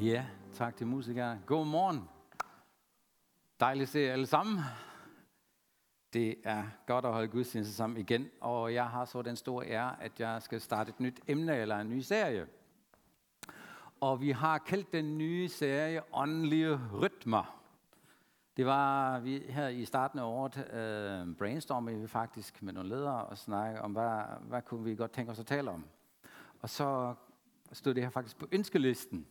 Ja, 0.00 0.26
tak 0.52 0.76
til 0.76 0.86
musikere. 0.86 1.38
God 1.46 1.66
morgen. 1.66 2.08
Dejligt 3.60 3.82
at 3.82 3.88
se 3.88 3.98
jer 3.98 4.12
alle 4.12 4.26
sammen. 4.26 4.58
Det 6.12 6.36
er 6.44 6.64
godt 6.86 7.04
at 7.04 7.12
holde 7.12 7.28
gudstjeneste 7.28 7.74
sammen 7.74 7.98
igen, 7.98 8.30
og 8.40 8.74
jeg 8.74 8.90
har 8.90 9.04
så 9.04 9.22
den 9.22 9.36
store 9.36 9.66
ære, 9.66 10.02
at 10.02 10.20
jeg 10.20 10.42
skal 10.42 10.60
starte 10.60 10.88
et 10.88 11.00
nyt 11.00 11.20
emne 11.26 11.56
eller 11.56 11.78
en 11.78 11.90
ny 11.90 12.00
serie. 12.00 12.46
Og 14.00 14.20
vi 14.20 14.30
har 14.30 14.58
kaldt 14.58 14.92
den 14.92 15.18
nye 15.18 15.48
serie 15.48 16.02
Åndelige 16.12 16.80
Rytmer. 16.92 17.60
Det 18.56 18.66
var 18.66 19.20
vi 19.20 19.42
her 19.48 19.68
i 19.68 19.84
starten 19.84 20.18
af 20.18 20.24
året 20.24 20.56
øh, 20.56 21.36
brainstormede 21.36 22.00
vi 22.00 22.06
faktisk 22.06 22.62
med 22.62 22.72
nogle 22.72 22.88
ledere 22.88 23.24
og 23.24 23.38
snakke 23.38 23.82
om, 23.82 23.92
hvad, 23.92 24.20
hvad 24.40 24.62
kunne 24.62 24.84
vi 24.84 24.94
godt 24.94 25.12
tænke 25.12 25.32
os 25.32 25.38
at 25.38 25.46
tale 25.46 25.70
om. 25.70 25.84
Og 26.60 26.70
så 26.70 27.14
stod 27.72 27.94
det 27.94 28.02
her 28.02 28.10
faktisk 28.10 28.38
på 28.38 28.48
ønskelisten. 28.52 29.26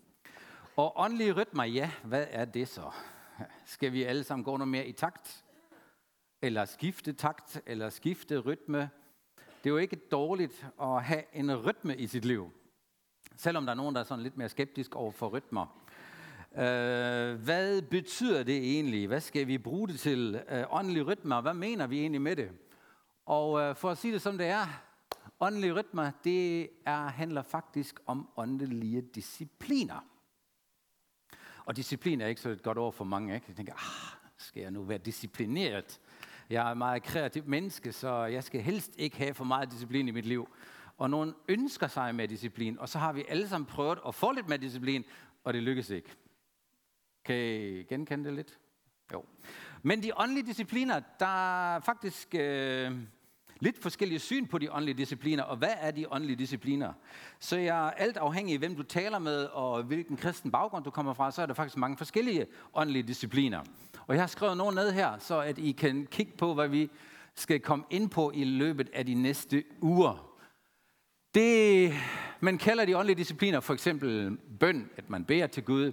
Og 0.75 0.99
åndelige 0.99 1.31
rytmer, 1.31 1.63
ja, 1.63 1.91
hvad 2.03 2.25
er 2.29 2.45
det 2.45 2.67
så? 2.67 2.91
Skal 3.65 3.93
vi 3.93 4.03
alle 4.03 4.23
sammen 4.23 4.43
gå 4.43 4.57
noget 4.57 4.67
mere 4.67 4.87
i 4.87 4.91
takt? 4.91 5.45
Eller 6.41 6.65
skifte 6.65 7.13
takt? 7.13 7.61
Eller 7.65 7.89
skifte 7.89 8.37
rytme? 8.37 8.89
Det 9.37 9.69
er 9.69 9.69
jo 9.69 9.77
ikke 9.77 9.95
dårligt 9.95 10.67
at 10.81 11.03
have 11.03 11.23
en 11.33 11.55
rytme 11.55 11.97
i 11.97 12.07
sit 12.07 12.25
liv. 12.25 12.51
Selvom 13.35 13.65
der 13.65 13.71
er 13.71 13.75
nogen, 13.75 13.95
der 13.95 14.01
er 14.01 14.05
sådan 14.05 14.23
lidt 14.23 14.37
mere 14.37 14.49
skeptisk 14.49 14.95
over 14.95 15.11
for 15.11 15.27
rytmer. 15.27 15.83
Øh, 16.55 17.35
hvad 17.43 17.81
betyder 17.81 18.43
det 18.43 18.57
egentlig? 18.57 19.07
Hvad 19.07 19.21
skal 19.21 19.47
vi 19.47 19.57
bruge 19.57 19.87
det 19.87 19.99
til? 19.99 20.43
Øh, 20.49 20.63
åndelige 20.69 21.03
rytmer, 21.03 21.41
hvad 21.41 21.53
mener 21.53 21.87
vi 21.87 21.99
egentlig 21.99 22.21
med 22.21 22.35
det? 22.35 22.51
Og 23.25 23.61
øh, 23.61 23.75
for 23.75 23.89
at 23.89 23.97
sige 23.97 24.13
det 24.13 24.21
som 24.21 24.37
det 24.37 24.47
er, 24.47 24.65
åndelige 25.39 25.73
rytmer, 25.73 26.11
det 26.23 26.69
er, 26.85 27.07
handler 27.07 27.41
faktisk 27.41 27.99
om 28.05 28.29
åndelige 28.37 29.01
discipliner. 29.01 30.12
Og 31.65 31.75
disciplin 31.75 32.21
er 32.21 32.27
ikke 32.27 32.41
så 32.41 32.49
et 32.49 32.63
godt 32.63 32.77
ord 32.77 32.93
for 32.93 33.05
mange. 33.05 33.35
Ikke? 33.35 33.45
Jeg 33.47 33.55
tænker, 33.55 33.73
ah, 33.73 34.17
skal 34.37 34.61
jeg 34.61 34.71
nu 34.71 34.83
være 34.83 34.97
disciplineret? 34.97 35.99
Jeg 36.49 36.67
er 36.67 36.71
et 36.71 36.77
meget 36.77 37.03
kreativt 37.03 37.47
menneske, 37.47 37.91
så 37.91 38.25
jeg 38.25 38.43
skal 38.43 38.61
helst 38.61 38.91
ikke 38.97 39.17
have 39.17 39.33
for 39.33 39.43
meget 39.43 39.71
disciplin 39.71 40.07
i 40.07 40.11
mit 40.11 40.25
liv. 40.25 40.49
Og 40.97 41.09
nogen 41.09 41.33
ønsker 41.47 41.87
sig 41.87 42.15
med 42.15 42.27
disciplin, 42.27 42.79
og 42.79 42.89
så 42.89 42.99
har 42.99 43.13
vi 43.13 43.23
alle 43.29 43.47
sammen 43.47 43.65
prøvet 43.65 43.99
at 44.07 44.15
få 44.15 44.31
lidt 44.31 44.49
med 44.49 44.59
disciplin, 44.59 45.03
og 45.43 45.53
det 45.53 45.63
lykkes 45.63 45.89
ikke. 45.89 46.09
Kan 47.25 47.35
I 47.35 47.83
genkende 47.83 48.25
det 48.25 48.33
lidt? 48.33 48.59
Jo. 49.13 49.25
Men 49.81 50.03
de 50.03 50.11
åndelige 50.17 50.45
discipliner, 50.45 51.01
der 51.19 51.79
faktisk 51.79 52.35
øh, 52.35 52.91
lidt 53.63 53.81
forskellige 53.81 54.19
syn 54.19 54.47
på 54.47 54.57
de 54.57 54.71
åndelige 54.71 54.97
discipliner, 54.97 55.43
og 55.43 55.57
hvad 55.57 55.73
er 55.79 55.91
de 55.91 56.11
åndelige 56.11 56.35
discipliner? 56.35 56.93
Så 57.39 57.57
jeg 57.57 57.87
er 57.87 57.91
alt 57.91 58.17
afhængig 58.17 58.53
af, 58.53 58.59
hvem 58.59 58.75
du 58.75 58.83
taler 58.83 59.19
med, 59.19 59.43
og 59.43 59.83
hvilken 59.83 60.17
kristen 60.17 60.51
baggrund 60.51 60.83
du 60.83 60.89
kommer 60.89 61.13
fra, 61.13 61.31
så 61.31 61.41
er 61.41 61.45
der 61.45 61.53
faktisk 61.53 61.77
mange 61.77 61.97
forskellige 61.97 62.45
åndelige 62.73 63.03
discipliner. 63.03 63.59
Og 64.07 64.15
jeg 64.15 64.21
har 64.21 64.27
skrevet 64.27 64.57
nogle 64.57 64.75
ned 64.75 64.91
her, 64.91 65.17
så 65.19 65.39
at 65.39 65.57
I 65.57 65.71
kan 65.71 66.07
kigge 66.11 66.31
på, 66.37 66.53
hvad 66.53 66.67
vi 66.67 66.89
skal 67.35 67.59
komme 67.59 67.85
ind 67.89 68.09
på 68.09 68.31
i 68.35 68.43
løbet 68.43 68.89
af 68.93 69.05
de 69.05 69.13
næste 69.13 69.63
uger. 69.81 70.29
Det, 71.35 71.93
man 72.39 72.57
kalder 72.57 72.85
de 72.85 72.97
åndelige 72.97 73.17
discipliner 73.17 73.59
for 73.59 73.73
eksempel 73.73 74.37
bøn, 74.59 74.89
at 74.97 75.09
man 75.09 75.25
beder 75.25 75.47
til 75.47 75.63
Gud, 75.63 75.91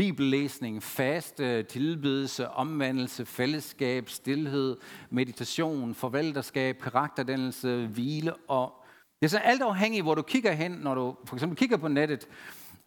bibellæsning, 0.00 0.82
faste, 0.82 1.62
tilbedelse, 1.62 2.50
omvendelse, 2.50 3.26
fællesskab, 3.26 4.08
stillhed, 4.08 4.76
meditation, 5.10 5.94
forvalterskab, 5.94 6.80
karakterdannelse, 6.82 7.86
hvile 7.86 8.34
og 8.34 8.84
det 9.20 9.26
er 9.26 9.28
så 9.28 9.38
alt 9.38 9.62
afhængigt, 9.62 10.04
hvor 10.04 10.14
du 10.14 10.22
kigger 10.22 10.52
hen, 10.52 10.70
når 10.70 10.94
du 10.94 11.16
for 11.24 11.36
eksempel 11.36 11.58
kigger 11.58 11.76
på 11.76 11.88
nettet 11.88 12.28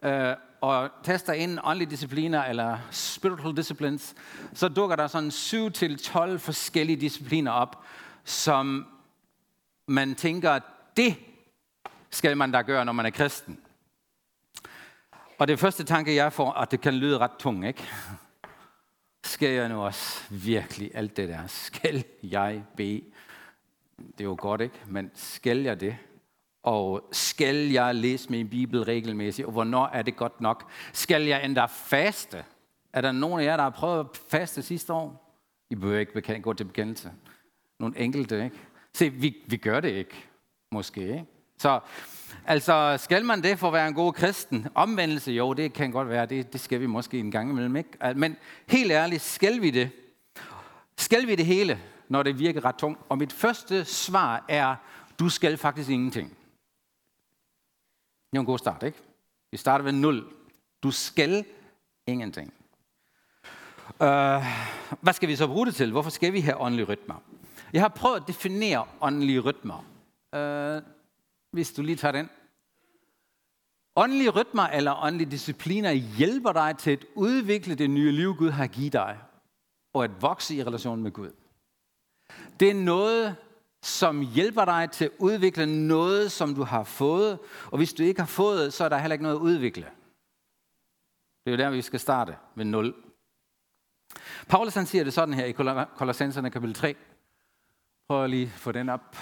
øh, 0.03 0.33
og 0.61 0.89
taster 1.03 1.33
ind 1.33 1.59
åndelige 1.63 1.89
discipliner 1.89 2.43
eller 2.43 2.77
spiritual 2.91 3.57
disciplines, 3.57 4.15
så 4.53 4.67
dukker 4.67 4.95
der 4.95 5.07
sådan 5.07 5.31
7 5.31 5.71
til 5.71 5.97
12 5.97 6.39
forskellige 6.39 7.01
discipliner 7.01 7.51
op, 7.51 7.83
som 8.23 8.85
man 9.87 10.15
tænker, 10.15 10.59
det 10.97 11.15
skal 12.09 12.37
man 12.37 12.51
da 12.51 12.61
gøre, 12.61 12.85
når 12.85 12.93
man 12.93 13.05
er 13.05 13.09
kristen. 13.09 13.59
Og 15.43 15.47
det 15.47 15.59
første 15.59 15.83
tanke, 15.83 16.15
jeg 16.15 16.33
får, 16.33 16.51
at 16.51 16.71
det 16.71 16.81
kan 16.81 16.93
lyde 16.93 17.17
ret 17.17 17.31
tung, 17.39 17.67
ikke? 17.67 17.83
Skal 19.23 19.49
jeg 19.49 19.69
nu 19.69 19.81
også 19.81 20.23
virkelig 20.29 20.91
alt 20.93 21.17
det 21.17 21.29
der? 21.29 21.47
Skal 21.47 22.03
jeg 22.23 22.63
bede? 22.77 23.01
Det 23.97 24.19
er 24.19 24.23
jo 24.23 24.35
godt, 24.39 24.61
ikke? 24.61 24.75
Men 24.87 25.11
skal 25.13 25.57
jeg 25.57 25.79
det? 25.79 25.97
Og 26.63 27.09
skal 27.11 27.55
jeg 27.55 27.95
læse 27.95 28.31
min 28.31 28.49
bibel 28.49 28.83
regelmæssigt? 28.83 29.45
Og 29.45 29.51
hvornår 29.51 29.87
er 29.87 30.01
det 30.01 30.15
godt 30.15 30.41
nok? 30.41 30.71
Skal 30.93 31.23
jeg 31.23 31.45
endda 31.45 31.65
faste? 31.65 32.43
Er 32.93 33.01
der 33.01 33.11
nogen 33.11 33.39
af 33.39 33.45
jer, 33.45 33.55
der 33.55 33.63
har 33.63 33.69
prøvet 33.69 33.99
at 33.99 34.17
faste 34.29 34.61
sidste 34.61 34.93
år? 34.93 35.37
I 35.69 35.75
behøver 35.75 35.99
ikke 35.99 36.41
gå 36.41 36.53
til 36.53 36.65
bekendelse. 36.65 37.11
Nogle 37.79 37.99
enkelte, 37.99 38.43
ikke? 38.43 38.57
Se, 38.93 39.09
vi, 39.09 39.37
vi 39.47 39.57
gør 39.57 39.79
det 39.79 39.89
ikke, 39.89 40.25
måske, 40.71 41.01
ikke? 41.01 41.25
Så 41.57 41.79
altså, 42.45 42.97
skal 42.99 43.25
man 43.25 43.43
det 43.43 43.59
for 43.59 43.67
at 43.67 43.73
være 43.73 43.87
en 43.87 43.93
god 43.93 44.13
kristen? 44.13 44.67
Omvendelse, 44.75 45.31
jo, 45.31 45.53
det 45.53 45.73
kan 45.73 45.91
godt 45.91 46.09
være, 46.09 46.25
det, 46.25 46.53
det 46.53 46.61
skal 46.61 46.79
vi 46.79 46.85
måske 46.85 47.19
en 47.19 47.31
gang 47.31 47.49
imellem, 47.49 47.75
ikke? 47.75 47.89
Men 48.15 48.37
helt 48.67 48.91
ærligt, 48.91 49.21
skal 49.21 49.61
vi 49.61 49.69
det? 49.69 49.89
Skal 50.97 51.27
vi 51.27 51.35
det 51.35 51.45
hele, 51.45 51.79
når 52.09 52.23
det 52.23 52.39
virker 52.39 52.65
ret 52.65 52.75
tungt? 52.75 53.01
Og 53.09 53.17
mit 53.17 53.33
første 53.33 53.85
svar 53.85 54.45
er, 54.49 54.75
du 55.19 55.29
skal 55.29 55.57
faktisk 55.57 55.89
ingenting. 55.89 56.29
Det 58.31 58.37
er 58.37 58.39
en 58.39 58.45
god 58.45 58.59
start, 58.59 58.83
ikke? 58.83 58.97
Vi 59.51 59.57
starter 59.57 59.83
ved 59.83 59.91
0. 59.91 60.25
Du 60.83 60.91
skal 60.91 61.45
ingenting. 62.07 62.53
Uh, 63.89 64.43
hvad 65.01 65.13
skal 65.13 65.29
vi 65.29 65.35
så 65.35 65.47
bruge 65.47 65.65
det 65.65 65.75
til? 65.75 65.91
Hvorfor 65.91 66.09
skal 66.09 66.33
vi 66.33 66.39
have 66.39 66.57
åndelige 66.57 66.85
rytmer? 66.85 67.15
Jeg 67.73 67.81
har 67.81 67.89
prøvet 67.89 68.15
at 68.15 68.27
definere 68.27 68.85
åndelige 69.01 69.39
rytmer. 69.39 69.85
Uh, 70.33 70.83
hvis 71.53 71.73
du 71.73 71.81
lige 71.81 71.95
tager 71.95 72.11
den. 72.11 72.29
Åndelige 73.95 74.29
rytmer 74.29 74.63
eller 74.63 75.03
åndelige 75.03 75.31
discipliner 75.31 75.91
hjælper 75.91 76.51
dig 76.51 76.75
til 76.77 76.91
at 76.91 77.05
udvikle 77.15 77.75
det 77.75 77.89
nye 77.89 78.11
liv, 78.11 78.35
Gud 78.35 78.49
har 78.49 78.67
givet 78.67 78.93
dig, 78.93 79.19
og 79.93 80.03
at 80.03 80.21
vokse 80.21 80.55
i 80.55 80.63
relation 80.63 81.03
med 81.03 81.11
Gud. 81.11 81.31
Det 82.59 82.69
er 82.69 82.73
noget, 82.73 83.35
som 83.81 84.21
hjælper 84.21 84.65
dig 84.65 84.91
til 84.91 85.05
at 85.05 85.11
udvikle 85.19 85.87
noget, 85.87 86.31
som 86.31 86.55
du 86.55 86.63
har 86.63 86.83
fået, 86.83 87.39
og 87.71 87.77
hvis 87.77 87.93
du 87.93 88.03
ikke 88.03 88.21
har 88.21 88.27
fået, 88.27 88.73
så 88.73 88.83
er 88.83 88.89
der 88.89 88.97
heller 88.97 89.13
ikke 89.13 89.23
noget 89.23 89.35
at 89.35 89.41
udvikle. 89.41 89.85
Det 91.45 91.51
er 91.51 91.51
jo 91.51 91.57
der, 91.57 91.69
vi 91.69 91.81
skal 91.81 91.99
starte 91.99 92.37
ved 92.55 92.65
0. 92.65 92.95
Paulus 94.47 94.73
han 94.73 94.85
siger 94.85 95.03
det 95.03 95.13
sådan 95.13 95.33
her 95.33 95.45
i 95.45 95.51
Kolossenserne 95.97 96.51
kapitel 96.51 96.75
3. 96.75 96.95
Prøv 98.07 98.27
lige 98.27 98.45
at 98.45 98.51
få 98.51 98.71
den 98.71 98.89
op. 98.89 99.17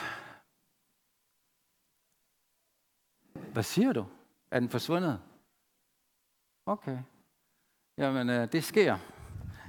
Hvad 3.53 3.63
siger 3.63 3.93
du? 3.93 4.05
Er 4.51 4.59
den 4.59 4.69
forsvundet? 4.69 5.19
Okay. 6.65 6.97
Jamen, 7.97 8.29
øh, 8.29 8.51
det 8.51 8.63
sker. 8.63 8.97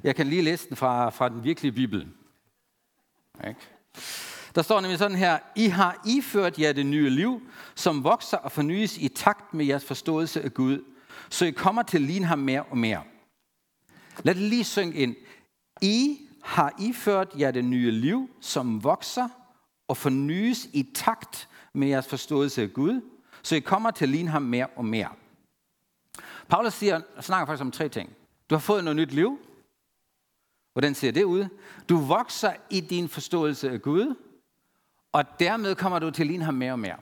Jeg 0.03 0.17
kan 0.17 0.27
lige 0.27 0.43
læse 0.43 0.69
den 0.69 0.77
fra, 0.77 1.11
fra 1.11 1.29
den 1.29 1.45
virkelige 1.45 1.73
Bibel. 1.73 2.09
Ikke? 3.49 3.61
Der 4.55 4.63
står 4.63 4.81
nemlig 4.81 4.99
sådan 4.99 5.17
her, 5.17 5.39
I 5.57 5.67
har 5.67 6.03
iført 6.07 6.59
jer 6.59 6.73
det 6.73 6.87
nye 6.87 7.11
liv, 7.11 7.43
som 7.75 8.05
vokser 8.05 8.37
og 8.37 8.53
fornyes 8.53 8.99
i 8.99 9.09
takt 9.09 9.55
med 9.55 9.65
jeres 9.65 9.85
forståelse 9.85 10.43
af 10.43 10.55
Gud, 10.55 10.85
så 11.31 11.45
I 11.45 11.51
kommer 11.51 11.83
til 11.83 11.99
at 11.99 12.03
ligne 12.03 12.27
ham 12.27 12.39
mere 12.39 12.63
og 12.63 12.79
mere. 12.79 13.03
Lad 14.23 14.35
det 14.35 14.43
lige 14.43 14.65
synge 14.65 14.95
ind. 14.95 15.17
I 15.81 16.19
har 16.43 16.75
iført 16.79 17.29
jer 17.39 17.51
det 17.51 17.65
nye 17.65 17.91
liv, 17.91 18.31
som 18.41 18.85
vokser 18.85 19.29
og 19.89 19.97
fornyes 19.97 20.69
i 20.73 20.91
takt 20.95 21.49
med 21.75 21.89
jeres 21.89 22.07
forståelse 22.07 22.63
af 22.63 22.73
Gud, 22.73 23.01
så 23.43 23.57
I 23.57 23.61
kommer 23.61 23.91
til 23.91 24.05
at 24.05 24.09
ligne 24.09 24.31
ham 24.31 24.43
mere 24.43 24.67
og 24.67 24.85
mere. 24.85 25.09
Paulus 26.49 26.73
siger, 26.73 27.01
snakker 27.21 27.47
faktisk 27.47 27.65
om 27.65 27.73
tre 27.73 27.89
ting. 27.89 28.17
Du 28.51 28.55
har 28.55 28.61
fået 28.61 28.85
noget 28.85 28.97
nyt 28.97 29.13
liv. 29.13 29.39
Hvordan 30.73 30.95
ser 30.95 31.11
det 31.11 31.25
ud? 31.25 31.47
Du 31.89 31.97
vokser 31.97 32.53
i 32.71 32.81
din 32.81 33.09
forståelse 33.09 33.71
af 33.71 33.83
Gud, 33.83 34.15
og 35.13 35.25
dermed 35.41 35.75
kommer 35.75 35.99
du 35.99 36.11
til 36.11 36.23
at 36.23 36.27
ligne 36.27 36.45
ham 36.45 36.55
mere 36.55 36.73
og 36.73 36.79
mere. 36.79 36.97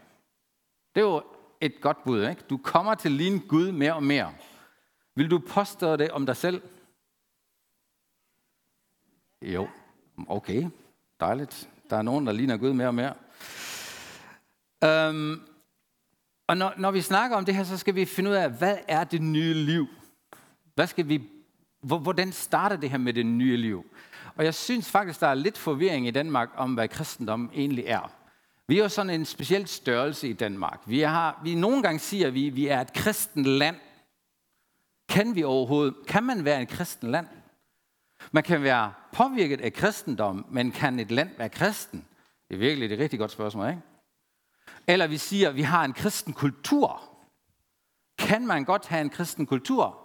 Det 0.94 1.00
er 1.00 1.04
jo 1.04 1.22
et 1.60 1.80
godt 1.80 2.04
bud, 2.04 2.28
ikke? 2.28 2.42
Du 2.50 2.56
kommer 2.56 2.94
til 2.94 3.08
at 3.08 3.12
ligne 3.12 3.40
Gud 3.48 3.72
mere 3.72 3.94
og 3.94 4.02
mere. 4.02 4.34
Vil 5.14 5.30
du 5.30 5.38
påstå 5.38 5.96
det 5.96 6.10
om 6.10 6.26
dig 6.26 6.36
selv? 6.36 6.62
Jo, 9.42 9.68
okay, 10.28 10.70
dejligt. 11.20 11.68
Der 11.90 11.96
er 11.96 12.02
nogen, 12.02 12.26
der 12.26 12.32
ligner 12.32 12.56
Gud 12.56 12.72
mere 12.72 12.88
og 12.88 12.94
mere. 12.94 13.14
Øhm, 14.84 15.40
og 16.50 16.56
når, 16.56 16.74
når 16.76 16.90
vi 16.90 17.00
snakker 17.00 17.36
om 17.36 17.44
det 17.44 17.54
her, 17.54 17.64
så 17.64 17.78
skal 17.78 17.94
vi 17.94 18.04
finde 18.04 18.30
ud 18.30 18.34
af, 18.34 18.50
hvad 18.50 18.76
er 18.88 19.04
det 19.04 19.22
nye 19.22 19.54
liv? 19.54 19.86
Hvad 20.74 20.86
skal 20.86 21.08
vi, 21.08 21.22
hvordan 21.82 22.32
starter 22.32 22.76
det 22.76 22.90
her 22.90 22.98
med 22.98 23.12
det 23.12 23.26
nye 23.26 23.56
liv? 23.56 23.84
Og 24.36 24.44
jeg 24.44 24.54
synes 24.54 24.90
faktisk, 24.90 25.20
der 25.20 25.26
er 25.26 25.34
lidt 25.34 25.58
forvirring 25.58 26.06
i 26.06 26.10
Danmark 26.10 26.48
om, 26.56 26.74
hvad 26.74 26.88
kristendom 26.88 27.50
egentlig 27.54 27.84
er. 27.86 28.12
Vi 28.68 28.78
er 28.78 28.82
jo 28.82 28.88
sådan 28.88 29.10
en 29.10 29.24
speciel 29.24 29.66
størrelse 29.66 30.28
i 30.28 30.32
Danmark. 30.32 30.80
Vi, 30.86 31.00
har, 31.00 31.40
vi 31.44 31.54
nogle 31.54 31.82
gange 31.82 31.98
siger, 31.98 32.26
at 32.26 32.34
vi, 32.34 32.48
vi 32.48 32.66
er 32.66 32.80
et 32.80 32.92
kristen 32.92 33.44
land, 33.44 33.76
kan 35.08 35.34
vi 35.34 35.44
overhovedet, 35.44 35.94
kan 36.08 36.24
man 36.24 36.44
være 36.44 36.62
et 36.62 36.68
kristen 36.68 37.10
land? 37.10 37.26
Man 38.32 38.42
kan 38.42 38.62
være 38.62 38.92
påvirket 39.12 39.60
af 39.60 39.72
kristendom, 39.72 40.46
men 40.50 40.70
kan 40.70 40.98
et 40.98 41.10
land 41.10 41.30
være 41.38 41.48
kristen? 41.48 42.04
Det 42.48 42.54
er 42.54 42.58
virkelig 42.58 42.92
et 42.92 42.98
rigtig 42.98 43.18
godt 43.18 43.30
spørgsmål, 43.30 43.68
ikke? 43.68 43.80
Eller 44.86 45.06
vi 45.06 45.18
siger, 45.18 45.48
at 45.48 45.56
vi 45.56 45.62
har 45.62 45.84
en 45.84 45.92
kristen 45.92 46.32
kultur. 46.32 47.00
Kan 48.18 48.46
man 48.46 48.64
godt 48.64 48.86
have 48.86 49.00
en 49.00 49.10
kristen 49.10 49.46
kultur? 49.46 49.98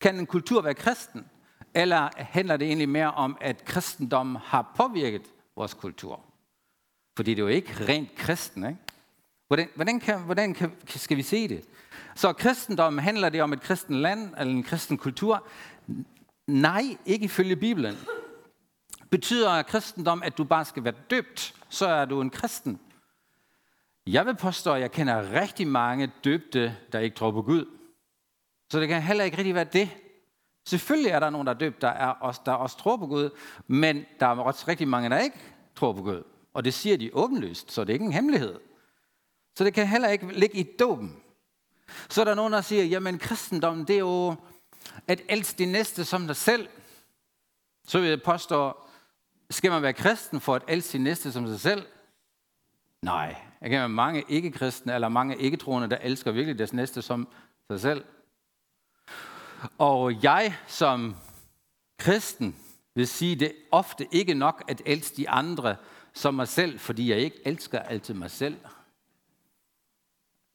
Kan 0.00 0.18
en 0.18 0.26
kultur 0.26 0.62
være 0.62 0.74
kristen? 0.74 1.26
Eller 1.74 2.08
handler 2.16 2.56
det 2.56 2.66
egentlig 2.66 2.88
mere 2.88 3.12
om, 3.12 3.36
at 3.40 3.64
kristendommen 3.64 4.36
har 4.36 4.72
påvirket 4.76 5.22
vores 5.56 5.74
kultur? 5.74 6.20
Fordi 7.16 7.30
det 7.30 7.38
er 7.38 7.42
jo 7.42 7.48
ikke 7.48 7.86
rent 7.88 8.14
kristen, 8.14 8.64
ikke? 8.64 8.78
Hvordan, 9.46 9.68
hvordan, 9.74 10.00
kan, 10.00 10.20
hvordan 10.20 10.54
kan, 10.54 10.72
skal 10.86 11.16
vi 11.16 11.22
se 11.22 11.48
det? 11.48 11.64
Så 12.14 12.32
kristendommen, 12.32 13.04
handler 13.04 13.28
det 13.28 13.42
om 13.42 13.52
et 13.52 13.60
kristen 13.60 13.96
land 13.96 14.34
eller 14.38 14.54
en 14.54 14.62
kristen 14.62 14.98
kultur? 14.98 15.46
Nej, 16.46 16.96
ikke 17.06 17.24
ifølge 17.24 17.56
Bibelen. 17.56 17.96
Betyder 19.10 19.62
kristendom, 19.62 20.22
at 20.22 20.38
du 20.38 20.44
bare 20.44 20.64
skal 20.64 20.84
være 20.84 20.94
døbt, 21.10 21.54
så 21.68 21.86
er 21.86 22.04
du 22.04 22.20
en 22.20 22.30
kristen? 22.30 22.80
Jeg 24.12 24.26
vil 24.26 24.36
påstå, 24.36 24.72
at 24.72 24.80
jeg 24.80 24.92
kender 24.92 25.40
rigtig 25.40 25.66
mange 25.66 26.12
døbte, 26.24 26.76
der 26.92 26.98
ikke 26.98 27.16
tror 27.16 27.30
på 27.30 27.42
Gud. 27.42 27.64
Så 28.70 28.80
det 28.80 28.88
kan 28.88 29.02
heller 29.02 29.24
ikke 29.24 29.38
rigtig 29.38 29.54
være 29.54 29.64
det. 29.64 29.90
Selvfølgelig 30.66 31.10
er 31.10 31.20
der 31.20 31.30
nogen, 31.30 31.46
der 31.46 31.52
er 31.52 31.58
døbt, 31.58 31.82
der, 31.82 31.88
er 31.88 32.08
også, 32.08 32.40
der 32.46 32.52
også 32.52 32.76
tror 32.76 32.96
på 32.96 33.06
Gud, 33.06 33.30
men 33.66 34.04
der 34.20 34.26
er 34.26 34.36
også 34.36 34.64
rigtig 34.68 34.88
mange, 34.88 35.10
der 35.10 35.18
ikke 35.18 35.38
tror 35.74 35.92
på 35.92 36.02
Gud. 36.02 36.22
Og 36.54 36.64
det 36.64 36.74
siger 36.74 36.96
de 36.96 37.10
åbenlyst, 37.12 37.72
så 37.72 37.84
det 37.84 37.90
er 37.90 37.94
ikke 37.94 38.04
en 38.04 38.12
hemmelighed. 38.12 38.60
Så 39.56 39.64
det 39.64 39.74
kan 39.74 39.86
heller 39.86 40.08
ikke 40.08 40.32
ligge 40.32 40.58
i 40.58 40.76
dåben. 40.76 41.16
Så 42.08 42.20
er 42.20 42.24
der 42.24 42.34
nogen, 42.34 42.52
der 42.52 42.60
siger, 42.60 42.84
jamen 42.84 43.18
kristendommen, 43.18 43.86
det 43.86 43.94
er 43.94 44.00
jo 44.00 44.34
at 45.06 45.20
elske 45.28 45.58
de 45.58 45.72
næste 45.72 46.04
som 46.04 46.26
dig 46.26 46.36
selv. 46.36 46.68
Så 47.88 48.00
vil 48.00 48.08
jeg 48.08 48.22
påstå, 48.22 48.76
skal 49.50 49.70
man 49.70 49.82
være 49.82 49.92
kristen 49.92 50.40
for 50.40 50.54
at 50.54 50.62
elske 50.68 50.98
de 50.98 51.02
næste 51.02 51.32
som 51.32 51.46
sig 51.46 51.60
selv? 51.60 51.86
Nej, 53.02 53.49
jeg 53.60 53.70
kender 53.70 53.86
mange 53.86 54.24
ikke-kristne 54.28 54.94
eller 54.94 55.08
mange 55.08 55.36
ikke-troende, 55.36 55.90
der 55.90 55.98
elsker 56.02 56.32
virkelig 56.32 56.58
deres 56.58 56.72
næste 56.72 57.02
som 57.02 57.28
sig 57.70 57.80
selv. 57.80 58.04
Og 59.78 60.22
jeg 60.22 60.54
som 60.66 61.16
kristen 61.98 62.56
vil 62.94 63.08
sige, 63.08 63.36
det 63.36 63.48
er 63.48 63.52
ofte 63.70 64.06
ikke 64.12 64.34
nok 64.34 64.64
at 64.68 64.82
elske 64.86 65.16
de 65.16 65.30
andre 65.30 65.76
som 66.12 66.34
mig 66.34 66.48
selv, 66.48 66.78
fordi 66.78 67.10
jeg 67.10 67.18
ikke 67.18 67.40
elsker 67.44 67.78
altid 67.78 68.14
mig 68.14 68.30
selv. 68.30 68.56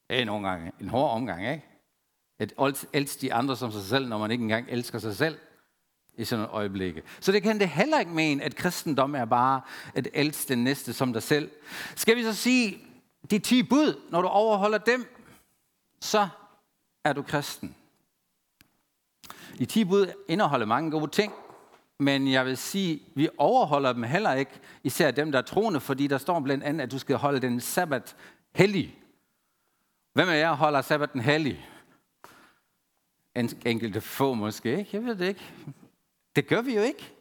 Det 0.10 0.22
er 0.22 0.26
nogle 0.26 0.50
gange 0.50 0.72
en 0.82 0.90
hård 0.90 1.12
omgang, 1.12 1.52
ikke? 1.52 1.66
At 2.40 2.86
elske 2.94 3.22
de 3.22 3.34
andre 3.34 3.56
som 3.58 3.72
sig 3.72 3.84
selv, 3.84 4.08
når 4.08 4.18
man 4.18 4.32
ikke 4.32 4.42
engang 4.42 4.66
elsker 4.70 5.00
sig 5.00 5.16
selv 5.16 5.38
i 6.18 6.26
sådan 6.26 6.46
et 6.46 6.52
øjeblik. 6.52 6.96
Så 7.20 7.32
det 7.32 7.44
kan 7.44 7.60
det 7.60 7.70
heller 7.70 8.00
ikke 8.00 8.12
mene, 8.12 8.44
at 8.44 8.56
kristendom 8.56 9.16
er 9.16 9.26
bare 9.26 9.62
at 9.94 10.08
elske 10.14 10.50
den 10.50 10.64
næste 10.64 10.94
som 10.94 11.14
dig 11.14 11.24
selv. 11.24 11.52
Skal 11.96 12.16
vi 12.16 12.24
så 12.24 12.34
sige, 12.34 12.88
de 13.32 13.40
10 13.40 13.64
bud, 13.64 14.02
når 14.10 14.22
du 14.22 14.28
overholder 14.28 14.78
dem, 14.78 15.06
så 16.02 16.28
er 17.04 17.14
du 17.14 17.22
kristen. 17.22 17.76
De 19.60 19.66
10 19.66 19.84
bud 19.84 20.14
indeholder 20.28 20.66
mange 20.66 20.92
gode 20.92 21.12
ting, 21.12 21.34
men 22.00 22.32
jeg 22.32 22.46
vil 22.46 22.58
sige, 22.58 23.02
vi 23.16 23.30
overholder 23.38 23.94
dem 23.94 24.04
heller 24.04 24.34
ikke, 24.34 24.52
især 24.84 25.12
dem, 25.12 25.32
der 25.32 25.40
er 25.40 25.44
troende, 25.44 25.80
fordi 25.80 26.08
der 26.08 26.18
står 26.18 26.40
blandt 26.40 26.64
andet, 26.64 26.84
at 26.84 26.92
du 26.92 27.00
skal 27.00 27.16
holde 27.16 27.40
den 27.40 27.62
sabbat 27.62 28.16
hellig. 28.56 29.00
Hvem 30.14 30.30
af 30.30 30.40
jer 30.40 30.54
holder 30.54 30.82
sabbaten 30.82 31.22
hellig? 31.22 31.70
En 33.36 33.50
enkelte 33.66 34.02
få 34.02 34.34
måske, 34.34 34.78
ikke? 34.78 34.90
Jeg 34.94 35.06
ved 35.06 35.16
det 35.16 35.28
ikke. 35.28 35.54
Det 36.36 36.48
gør 36.48 36.62
vi 36.62 36.76
jo 36.76 36.82
ikke. 36.82 37.14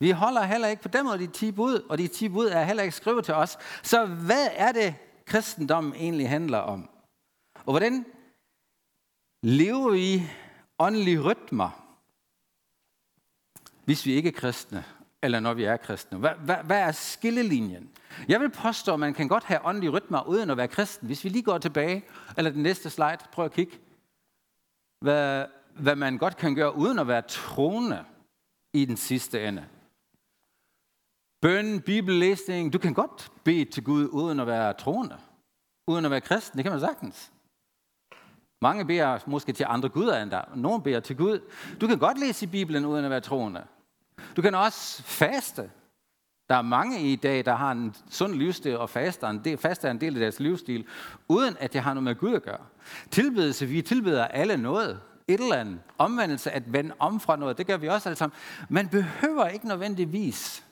Vi 0.00 0.10
holder 0.10 0.42
heller 0.42 0.68
ikke 0.68 0.82
på 0.82 0.88
den 0.88 1.04
måde 1.04 1.18
de 1.18 1.26
10 1.26 1.52
bud, 1.52 1.86
og 1.88 1.98
de 1.98 2.08
10 2.08 2.28
bud 2.28 2.46
er 2.46 2.64
heller 2.64 2.82
ikke 2.82 2.96
skrevet 2.96 3.24
til 3.24 3.34
os. 3.34 3.58
Så 3.82 4.06
hvad 4.06 4.48
er 4.52 4.72
det, 4.72 4.94
kristendommen 5.26 5.94
egentlig 5.94 6.28
handler 6.28 6.58
om? 6.58 6.88
Og 7.54 7.72
hvordan 7.72 8.04
lever 9.42 9.90
vi 9.90 10.22
åndelige 10.78 11.20
rytmer, 11.20 11.82
hvis 13.84 14.06
vi 14.06 14.12
ikke 14.12 14.28
er 14.28 14.32
kristne, 14.32 14.84
eller 15.22 15.40
når 15.40 15.54
vi 15.54 15.64
er 15.64 15.76
kristne? 15.76 16.18
Hvad, 16.18 16.30
hvad, 16.30 16.56
hvad 16.56 16.80
er 16.80 16.92
skillelinjen? 16.92 17.90
Jeg 18.28 18.40
vil 18.40 18.50
påstå, 18.50 18.94
at 18.94 19.00
man 19.00 19.14
kan 19.14 19.28
godt 19.28 19.44
have 19.44 19.64
åndelige 19.64 19.90
rytmer 19.90 20.22
uden 20.22 20.50
at 20.50 20.56
være 20.56 20.68
kristen. 20.68 21.06
Hvis 21.06 21.24
vi 21.24 21.28
lige 21.28 21.42
går 21.42 21.58
tilbage, 21.58 22.04
eller 22.36 22.50
den 22.50 22.62
næste 22.62 22.90
slide, 22.90 23.18
prøv 23.32 23.44
at 23.44 23.52
kigge. 23.52 23.78
Hvad, 25.00 25.46
hvad 25.74 25.96
man 25.96 26.18
godt 26.18 26.36
kan 26.36 26.54
gøre 26.54 26.76
uden 26.76 26.98
at 26.98 27.08
være 27.08 27.22
troende 27.22 28.04
i 28.72 28.84
den 28.84 28.96
sidste 28.96 29.48
ende. 29.48 29.66
Bøn, 31.46 31.80
bibellæsning, 31.80 32.72
du 32.72 32.78
kan 32.78 32.94
godt 32.94 33.32
bede 33.44 33.64
til 33.64 33.84
Gud 33.84 34.08
uden 34.12 34.40
at 34.40 34.46
være 34.46 34.72
troende. 34.72 35.16
Uden 35.88 36.04
at 36.04 36.10
være 36.10 36.20
kristen, 36.20 36.56
det 36.56 36.64
kan 36.64 36.72
man 36.72 36.80
sagtens. 36.80 37.32
Mange 38.62 38.84
beder 38.84 39.18
måske 39.26 39.52
til 39.52 39.66
andre 39.68 39.88
guder 39.88 40.22
end 40.22 40.30
dig. 40.30 40.44
Nogle 40.54 40.82
beder 40.82 41.00
til 41.00 41.16
Gud. 41.16 41.40
Du 41.80 41.86
kan 41.86 41.98
godt 41.98 42.18
læse 42.20 42.46
i 42.46 42.48
Bibelen 42.48 42.84
uden 42.84 43.04
at 43.04 43.10
være 43.10 43.20
troende. 43.20 43.64
Du 44.36 44.42
kan 44.42 44.54
også 44.54 45.02
faste. 45.02 45.70
Der 46.48 46.56
er 46.56 46.62
mange 46.62 47.00
i 47.00 47.16
dag, 47.16 47.44
der 47.44 47.54
har 47.54 47.72
en 47.72 47.94
sund 48.10 48.34
livsstil 48.34 48.78
og 48.78 48.90
faster 48.90 49.28
en 49.28 49.44
del, 49.44 49.58
faster 49.58 49.90
en 49.90 50.00
del 50.00 50.14
af 50.14 50.20
deres 50.20 50.40
livsstil, 50.40 50.86
uden 51.28 51.56
at 51.60 51.72
det 51.72 51.80
har 51.80 51.94
noget 51.94 52.04
med 52.04 52.14
Gud 52.14 52.34
at 52.34 52.42
gøre. 52.42 52.64
Tilbedelse, 53.10 53.66
vi 53.66 53.82
tilbeder 53.82 54.24
alle 54.24 54.56
noget. 54.56 55.00
Et 55.28 55.40
eller 55.40 55.56
andet. 55.56 55.80
Omvendelse, 55.98 56.50
at 56.50 56.72
vende 56.72 56.94
om 56.98 57.20
fra 57.20 57.36
noget, 57.36 57.58
det 57.58 57.66
gør 57.66 57.76
vi 57.76 57.88
også 57.88 58.08
alle 58.08 58.16
sammen. 58.16 58.36
Man 58.68 58.88
behøver 58.88 59.46
ikke 59.46 59.68
nødvendigvis 59.68 60.65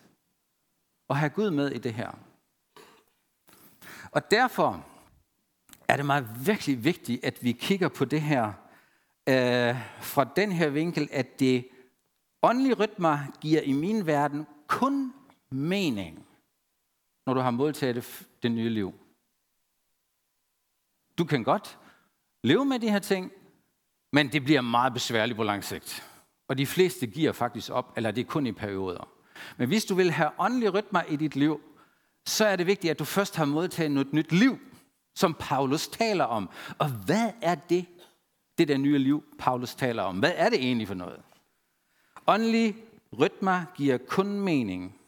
at 1.10 1.16
have 1.16 1.30
Gud 1.30 1.50
med 1.50 1.70
i 1.70 1.78
det 1.78 1.94
her. 1.94 2.18
Og 4.12 4.30
derfor 4.30 4.86
er 5.88 5.96
det 5.96 6.06
meget 6.06 6.46
virkelig 6.46 6.84
vigtigt, 6.84 7.24
at 7.24 7.44
vi 7.44 7.52
kigger 7.52 7.88
på 7.88 8.04
det 8.04 8.22
her 8.22 8.52
øh, 9.28 9.76
fra 10.00 10.24
den 10.36 10.52
her 10.52 10.68
vinkel, 10.68 11.08
at 11.12 11.40
det 11.40 11.68
åndelige 12.42 12.74
rytmer 12.74 13.18
giver 13.40 13.60
i 13.60 13.72
min 13.72 14.06
verden 14.06 14.46
kun 14.66 15.14
mening, 15.50 16.26
når 17.26 17.34
du 17.34 17.40
har 17.40 17.50
modtaget 17.50 17.96
det, 17.96 18.28
det 18.42 18.52
nye 18.52 18.68
liv. 18.68 18.94
Du 21.18 21.24
kan 21.24 21.44
godt 21.44 21.78
leve 22.44 22.64
med 22.64 22.78
de 22.78 22.90
her 22.90 22.98
ting, 22.98 23.32
men 24.12 24.32
det 24.32 24.44
bliver 24.44 24.60
meget 24.60 24.92
besværligt 24.92 25.36
på 25.36 25.42
lang 25.42 25.64
sigt. 25.64 26.10
Og 26.48 26.58
de 26.58 26.66
fleste 26.66 27.06
giver 27.06 27.32
faktisk 27.32 27.70
op, 27.70 27.92
eller 27.96 28.10
det 28.10 28.20
er 28.20 28.30
kun 28.30 28.46
i 28.46 28.52
perioder. 28.52 29.13
Men 29.56 29.68
hvis 29.68 29.84
du 29.84 29.94
vil 29.94 30.10
have 30.10 30.30
åndelige 30.38 30.70
rytmer 30.70 31.02
i 31.02 31.16
dit 31.16 31.36
liv, 31.36 31.60
så 32.26 32.44
er 32.44 32.56
det 32.56 32.66
vigtigt, 32.66 32.90
at 32.90 32.98
du 32.98 33.04
først 33.04 33.36
har 33.36 33.44
modtaget 33.44 33.90
noget 33.90 34.12
nyt 34.12 34.32
liv, 34.32 34.58
som 35.14 35.34
Paulus 35.38 35.88
taler 35.88 36.24
om. 36.24 36.50
Og 36.78 36.88
hvad 36.88 37.30
er 37.42 37.54
det, 37.54 37.86
det 38.58 38.68
der 38.68 38.76
nye 38.78 38.98
liv, 38.98 39.24
Paulus 39.38 39.74
taler 39.74 40.02
om? 40.02 40.18
Hvad 40.18 40.32
er 40.36 40.50
det 40.50 40.58
egentlig 40.58 40.88
for 40.88 40.94
noget? 40.94 41.20
Åndelige 42.26 42.76
rytmer 43.18 43.64
giver 43.76 43.98
kun 43.98 44.40
mening. 44.40 44.98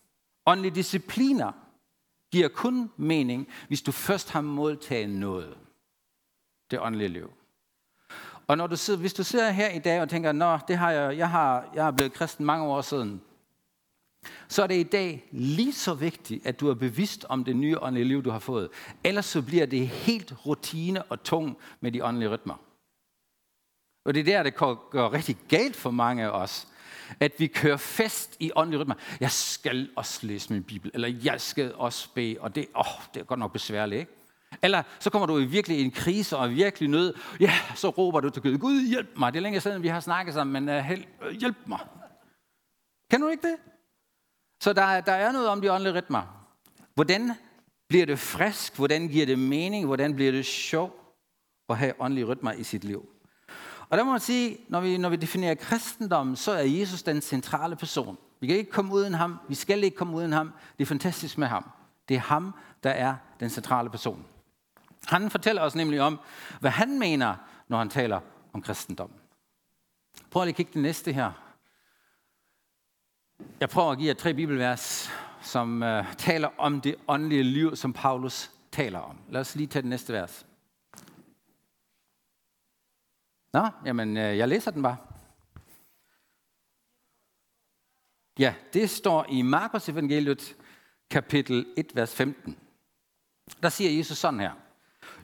Åndelige 0.46 0.74
discipliner 0.74 1.52
giver 2.32 2.48
kun 2.48 2.90
mening, 2.96 3.48
hvis 3.68 3.82
du 3.82 3.92
først 3.92 4.30
har 4.30 4.40
modtaget 4.40 5.10
noget. 5.10 5.56
Det 6.70 6.80
åndelige 6.80 7.08
liv. 7.08 7.32
Og 8.46 8.56
når 8.56 8.66
du 8.66 8.76
sidder, 8.76 9.00
hvis 9.00 9.14
du 9.14 9.24
sidder 9.24 9.50
her 9.50 9.68
i 9.70 9.78
dag 9.78 10.00
og 10.00 10.08
tænker, 10.08 10.32
Nå, 10.32 10.58
det 10.68 10.78
har 10.78 10.90
jeg, 10.90 11.18
jeg, 11.18 11.30
har, 11.30 11.70
jeg 11.74 11.86
er 11.86 11.90
blevet 11.90 12.12
kristen 12.12 12.46
mange 12.46 12.64
år 12.64 12.80
siden, 12.80 13.22
så 14.48 14.62
er 14.62 14.66
det 14.66 14.74
i 14.74 14.82
dag 14.82 15.28
lige 15.30 15.72
så 15.72 15.94
vigtigt, 15.94 16.46
at 16.46 16.60
du 16.60 16.68
er 16.68 16.74
bevidst 16.74 17.26
om 17.28 17.44
det 17.44 17.56
nye 17.56 17.78
åndelige 17.82 18.08
liv, 18.08 18.24
du 18.24 18.30
har 18.30 18.38
fået. 18.38 18.68
Ellers 19.04 19.26
så 19.26 19.42
bliver 19.42 19.66
det 19.66 19.88
helt 19.88 20.34
rutine 20.46 21.02
og 21.02 21.22
tung 21.22 21.56
med 21.80 21.92
de 21.92 22.04
åndelige 22.04 22.30
rytmer. 22.30 22.54
Og 24.04 24.14
det 24.14 24.20
er 24.20 24.24
der, 24.24 24.42
det 24.42 24.54
går 24.54 25.12
rigtig 25.12 25.36
galt 25.48 25.76
for 25.76 25.90
mange 25.90 26.24
af 26.24 26.28
os, 26.28 26.68
at 27.20 27.32
vi 27.38 27.46
kører 27.46 27.76
fest 27.76 28.36
i 28.40 28.50
åndelige 28.56 28.80
rytmer. 28.80 28.94
Jeg 29.20 29.30
skal 29.30 29.90
også 29.96 30.26
læse 30.26 30.52
min 30.52 30.62
bibel, 30.62 30.90
eller 30.94 31.08
jeg 31.24 31.40
skal 31.40 31.74
også 31.74 32.08
bede, 32.14 32.36
og 32.40 32.54
det, 32.54 32.66
åh, 32.76 32.84
det 33.14 33.20
er 33.20 33.24
godt 33.24 33.40
nok 33.40 33.52
besværligt, 33.52 33.98
ikke? 34.00 34.12
Eller 34.62 34.82
så 34.98 35.10
kommer 35.10 35.26
du 35.26 35.38
i 35.38 35.44
virkelig 35.44 35.84
en 35.84 35.90
krise 35.90 36.36
og 36.36 36.50
virkelig 36.50 36.88
nød. 36.88 37.14
Ja, 37.40 37.52
så 37.74 37.88
råber 37.88 38.20
du 38.20 38.30
til 38.30 38.42
Gud, 38.42 38.58
Gud 38.58 38.88
hjælp 38.88 39.08
mig. 39.18 39.32
Det 39.32 39.38
er 39.38 39.42
længe 39.42 39.60
siden, 39.60 39.82
vi 39.82 39.88
har 39.88 40.00
snakket 40.00 40.34
sammen, 40.34 40.66
men 40.66 40.78
uh, 40.78 41.30
hjælp 41.30 41.56
mig. 41.66 41.78
Kan 43.10 43.20
du 43.20 43.28
ikke 43.28 43.48
det? 43.48 43.56
Så 44.60 44.72
der, 44.72 45.00
der 45.00 45.12
er 45.12 45.32
noget 45.32 45.48
om 45.48 45.60
de 45.60 45.72
åndelige 45.72 45.98
rytmer. 45.98 46.22
Hvordan 46.94 47.32
bliver 47.88 48.06
det 48.06 48.18
frisk? 48.18 48.76
Hvordan 48.76 49.08
giver 49.08 49.26
det 49.26 49.38
mening? 49.38 49.86
Hvordan 49.86 50.14
bliver 50.14 50.32
det 50.32 50.46
sjov 50.46 50.92
at 51.68 51.78
have 51.78 51.92
åndelige 52.00 52.24
rytmer 52.24 52.52
i 52.52 52.64
sit 52.64 52.84
liv? 52.84 53.08
Og 53.88 53.98
der 53.98 54.04
må 54.04 54.10
man 54.10 54.20
sige, 54.20 54.58
når 54.68 54.80
vi, 54.80 54.96
når 54.96 55.08
vi 55.08 55.16
definerer 55.16 55.54
kristendommen, 55.54 56.36
så 56.36 56.52
er 56.52 56.62
Jesus 56.62 57.02
den 57.02 57.20
centrale 57.20 57.76
person. 57.76 58.18
Vi 58.40 58.46
kan 58.46 58.56
ikke 58.56 58.70
komme 58.70 58.94
uden 58.94 59.14
ham. 59.14 59.38
Vi 59.48 59.54
skal 59.54 59.84
ikke 59.84 59.96
komme 59.96 60.16
uden 60.16 60.32
ham. 60.32 60.52
Det 60.78 60.84
er 60.84 60.86
fantastisk 60.86 61.38
med 61.38 61.46
ham. 61.46 61.70
Det 62.08 62.16
er 62.16 62.20
ham, 62.20 62.54
der 62.82 62.90
er 62.90 63.16
den 63.40 63.50
centrale 63.50 63.90
person. 63.90 64.24
Han 65.06 65.30
fortæller 65.30 65.62
os 65.62 65.74
nemlig 65.74 66.00
om, 66.00 66.20
hvad 66.60 66.70
han 66.70 66.98
mener, 66.98 67.34
når 67.68 67.78
han 67.78 67.88
taler 67.88 68.20
om 68.52 68.62
kristendommen. 68.62 69.18
Prøv 70.30 70.44
lige 70.44 70.48
at 70.50 70.56
kigge 70.56 70.72
det 70.74 70.82
næste 70.82 71.12
her. 71.12 71.32
Jeg 73.60 73.68
prøver 73.68 73.90
at 73.90 73.98
give 73.98 74.08
jer 74.08 74.14
tre 74.14 74.34
bibelvers, 74.34 75.10
som 75.42 75.82
uh, 75.82 76.14
taler 76.18 76.48
om 76.58 76.80
det 76.80 76.96
åndelige 77.08 77.42
liv, 77.42 77.76
som 77.76 77.92
Paulus 77.92 78.50
taler 78.72 78.98
om. 78.98 79.18
Lad 79.30 79.40
os 79.40 79.56
lige 79.56 79.66
tage 79.66 79.82
det 79.82 79.88
næste 79.88 80.12
vers. 80.12 80.46
Nå, 83.52 83.68
jamen, 83.84 84.08
uh, 84.10 84.22
jeg 84.22 84.48
læser 84.48 84.70
den 84.70 84.82
bare. 84.82 84.96
Ja, 88.38 88.54
det 88.72 88.90
står 88.90 89.26
i 89.28 89.42
Markus 89.42 89.88
evangeliet, 89.88 90.56
kapitel 91.10 91.66
1, 91.76 91.86
vers 91.94 92.14
15. 92.14 92.58
Der 93.62 93.68
siger 93.68 93.90
Jesus 93.90 94.18
sådan 94.18 94.40
her. 94.40 94.52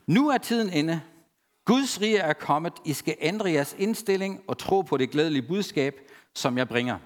Nu 0.06 0.28
er 0.28 0.38
tiden 0.38 0.72
inde. 0.72 1.00
Guds 1.64 2.00
rige 2.00 2.18
er 2.18 2.32
kommet. 2.32 2.72
I 2.84 2.92
skal 2.92 3.16
ændre 3.20 3.50
jeres 3.50 3.76
indstilling 3.78 4.40
og 4.48 4.58
tro 4.58 4.80
på 4.80 4.96
det 4.96 5.10
glædelige 5.10 5.48
budskab, 5.48 5.94
som 6.34 6.58
jeg 6.58 6.68
bringer. 6.68 6.98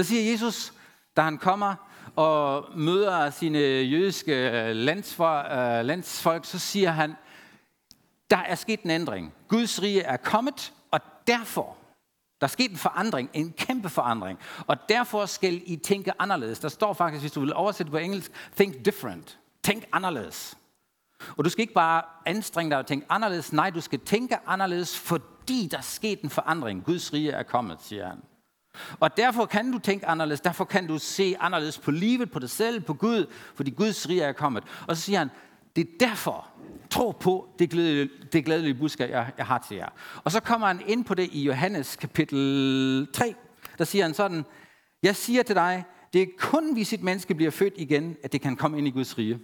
Der 0.00 0.04
siger 0.04 0.30
Jesus, 0.30 0.72
da 1.16 1.22
han 1.22 1.38
kommer 1.38 1.74
og 2.16 2.64
møder 2.78 3.30
sine 3.30 3.58
jødiske 3.58 4.50
øh, 4.50 4.68
øh, 4.68 4.76
landsfolk, 5.84 6.44
så 6.44 6.58
siger 6.58 6.90
han, 6.90 7.14
der 8.30 8.36
er 8.36 8.54
sket 8.54 8.82
en 8.82 8.90
ændring. 8.90 9.34
Guds 9.48 9.82
rige 9.82 10.02
er 10.02 10.16
kommet, 10.16 10.72
og 10.90 11.00
derfor, 11.26 11.76
der 12.40 12.46
er 12.46 12.48
sket 12.48 12.70
en 12.70 12.76
forandring, 12.76 13.30
en 13.32 13.52
kæmpe 13.52 13.88
forandring, 13.88 14.38
og 14.66 14.76
derfor 14.88 15.26
skal 15.26 15.62
I 15.66 15.76
tænke 15.76 16.12
anderledes. 16.18 16.58
Der 16.58 16.68
står 16.68 16.92
faktisk, 16.92 17.22
hvis 17.22 17.32
du 17.32 17.40
vil 17.40 17.54
oversætte 17.54 17.92
på 17.92 17.98
engelsk, 17.98 18.32
think 18.56 18.84
different. 18.84 19.38
Tænk 19.62 19.84
anderledes. 19.92 20.58
Og 21.36 21.44
du 21.44 21.50
skal 21.50 21.62
ikke 21.62 21.74
bare 21.74 22.02
anstrenge 22.26 22.70
dig 22.70 22.78
og 22.78 22.86
tænke 22.86 23.06
anderledes. 23.08 23.52
Nej, 23.52 23.70
du 23.70 23.80
skal 23.80 23.98
tænke 23.98 24.36
anderledes, 24.46 24.98
fordi 24.98 25.68
der 25.70 25.78
er 25.78 25.82
sket 25.82 26.20
en 26.22 26.30
forandring. 26.30 26.84
Guds 26.84 27.12
rige 27.12 27.30
er 27.30 27.42
kommet, 27.42 27.82
siger 27.82 28.08
han. 28.08 28.18
Og 29.00 29.16
derfor 29.16 29.46
kan 29.46 29.72
du 29.72 29.78
tænke 29.78 30.06
anderledes. 30.06 30.40
Derfor 30.40 30.64
kan 30.64 30.86
du 30.86 30.98
se 30.98 31.36
anderledes 31.40 31.78
på 31.78 31.90
livet, 31.90 32.30
på 32.30 32.38
dig 32.38 32.50
selv, 32.50 32.80
på 32.80 32.94
Gud, 32.94 33.26
fordi 33.54 33.70
Guds 33.70 34.08
rige 34.08 34.22
er 34.22 34.32
kommet. 34.32 34.64
Og 34.88 34.96
så 34.96 35.02
siger 35.02 35.18
han, 35.18 35.28
det 35.76 35.82
er 35.82 36.06
derfor, 36.08 36.46
tro 36.90 37.10
på 37.10 37.48
det 37.58 37.70
glædelige, 37.70 38.10
det 38.32 38.44
glædelige 38.44 38.74
budskab, 38.74 39.10
jeg, 39.10 39.30
jeg 39.38 39.46
har 39.46 39.64
til 39.68 39.76
jer. 39.76 39.88
Og 40.24 40.32
så 40.32 40.40
kommer 40.40 40.66
han 40.66 40.82
ind 40.86 41.04
på 41.04 41.14
det 41.14 41.28
i 41.32 41.42
Johannes 41.42 41.96
kapitel 41.96 43.08
3. 43.12 43.34
Der 43.78 43.84
siger 43.84 44.04
han 44.04 44.14
sådan, 44.14 44.44
jeg 45.02 45.16
siger 45.16 45.42
til 45.42 45.56
dig, 45.56 45.84
det 46.12 46.22
er 46.22 46.26
kun, 46.38 46.72
hvis 46.72 46.92
et 46.92 47.02
menneske 47.02 47.34
bliver 47.34 47.50
født 47.50 47.74
igen, 47.76 48.16
at 48.24 48.32
det 48.32 48.40
kan 48.40 48.56
komme 48.56 48.78
ind 48.78 48.86
i 48.86 48.90
Guds 48.90 49.18
rige. 49.18 49.38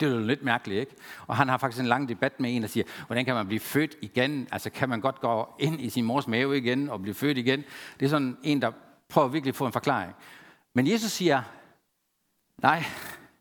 Det 0.00 0.08
er 0.08 0.12
jo 0.12 0.20
lidt 0.20 0.42
mærkeligt, 0.42 0.80
ikke? 0.80 0.92
Og 1.26 1.36
han 1.36 1.48
har 1.48 1.58
faktisk 1.58 1.80
en 1.80 1.86
lang 1.86 2.08
debat 2.08 2.40
med 2.40 2.56
en, 2.56 2.62
der 2.62 2.68
siger, 2.68 2.84
hvordan 3.06 3.24
kan 3.24 3.34
man 3.34 3.46
blive 3.46 3.60
født 3.60 3.96
igen? 4.02 4.48
Altså, 4.52 4.70
kan 4.70 4.88
man 4.88 5.00
godt 5.00 5.20
gå 5.20 5.48
ind 5.58 5.80
i 5.80 5.90
sin 5.90 6.04
mors 6.04 6.28
mave 6.28 6.58
igen 6.58 6.90
og 6.90 7.02
blive 7.02 7.14
født 7.14 7.38
igen? 7.38 7.64
Det 8.00 8.06
er 8.06 8.10
sådan 8.10 8.36
en, 8.42 8.62
der 8.62 8.72
prøver 9.08 9.28
virkelig 9.28 9.50
at 9.50 9.56
få 9.56 9.66
en 9.66 9.72
forklaring. 9.72 10.12
Men 10.74 10.86
Jesus 10.86 11.10
siger, 11.10 11.42
nej, 12.62 12.84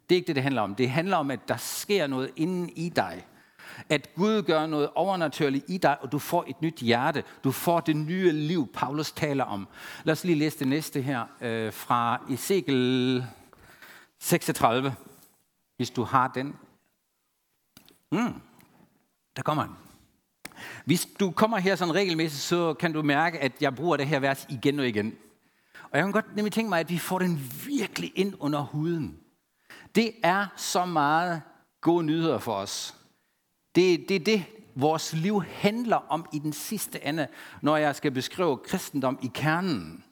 det 0.10 0.16
er 0.16 0.18
ikke 0.18 0.28
det, 0.28 0.36
det 0.36 0.44
handler 0.44 0.62
om. 0.62 0.76
Det 0.76 0.90
handler 0.90 1.18
om, 1.18 1.32
at 1.32 1.40
der 1.48 1.58
sker 1.58 2.08
noget 2.08 2.32
inden 2.36 2.70
i 2.70 2.90
dig. 2.90 3.26
At 3.90 4.10
Gud 4.16 4.42
gør 4.42 4.66
noget 4.66 4.90
overnaturligt 4.96 5.66
i 5.68 5.78
dig, 5.78 5.98
og 6.02 6.12
du 6.12 6.20
får 6.20 6.46
et 6.48 6.62
nyt 6.62 6.76
hjerte. 6.80 7.24
Du 7.44 7.52
får 7.52 7.80
det 7.80 7.96
nye 7.96 8.32
liv, 8.32 8.68
Paulus 8.74 9.12
taler 9.12 9.44
om. 9.44 9.68
Lad 10.04 10.12
os 10.12 10.24
lige 10.24 10.36
læse 10.36 10.60
det 10.60 10.68
næste 10.68 11.02
her 11.02 11.26
øh, 11.42 11.74
fra 11.74 12.22
Ezekiel 12.30 13.26
36 14.20 14.96
hvis 15.80 15.90
du 15.90 16.04
har 16.04 16.28
den. 16.28 16.56
Mm, 18.12 18.42
der 19.36 19.42
kommer 19.44 19.66
den. 19.66 19.76
Hvis 20.86 21.08
du 21.20 21.32
kommer 21.32 21.58
her 21.58 21.76
sådan 21.76 21.96
regelmæssigt, 21.96 22.44
så 22.44 22.74
kan 22.74 22.94
du 22.94 23.02
mærke, 23.02 23.40
at 23.40 23.62
jeg 23.62 23.76
bruger 23.76 23.98
det 23.98 24.08
her 24.08 24.20
vers 24.20 24.46
igen 24.50 24.80
og 24.80 24.88
igen. 24.88 25.16
Og 25.84 25.90
jeg 25.98 26.04
kan 26.04 26.12
godt 26.12 26.36
nemlig 26.36 26.54
tænke 26.54 26.70
mig, 26.70 26.80
at 26.80 26.90
vi 26.90 26.98
får 26.98 27.20
den 27.20 27.52
virkelig 27.66 28.12
ind 28.16 28.34
under 28.40 28.62
huden. 28.62 29.20
Det 29.96 30.12
er 30.24 30.48
så 30.56 30.86
meget 30.86 31.42
gode 31.82 32.06
nyheder 32.06 32.40
for 32.40 32.54
os. 32.54 32.96
Det 33.76 33.94
er 33.94 33.98
det, 34.10 34.26
det, 34.26 34.46
vores 34.76 35.14
liv 35.14 35.44
handler 35.44 35.98
om 35.98 36.26
i 36.34 36.40
den 36.40 36.54
sidste 36.54 37.06
ende, 37.06 37.28
når 37.62 37.78
jeg 37.78 37.96
skal 37.96 38.12
beskrive 38.12 38.58
kristendom 38.58 39.20
i 39.22 39.32
kernen. 39.34 40.04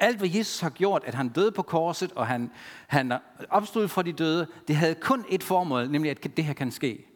Alt, 0.00 0.18
hvad 0.18 0.28
Jesus 0.28 0.60
har 0.60 0.70
gjort, 0.70 1.02
at 1.04 1.14
han 1.14 1.28
døde 1.28 1.52
på 1.52 1.62
korset, 1.62 2.12
og 2.12 2.26
han, 2.26 2.50
han 2.86 3.12
opstod 3.50 3.88
fra 3.88 4.02
de 4.02 4.12
døde, 4.12 4.46
det 4.68 4.76
havde 4.76 4.94
kun 4.94 5.24
et 5.28 5.42
formål, 5.42 5.90
nemlig 5.90 6.10
at 6.10 6.36
det 6.36 6.44
her 6.44 6.54
kan 6.54 6.70
ske. 6.70 7.06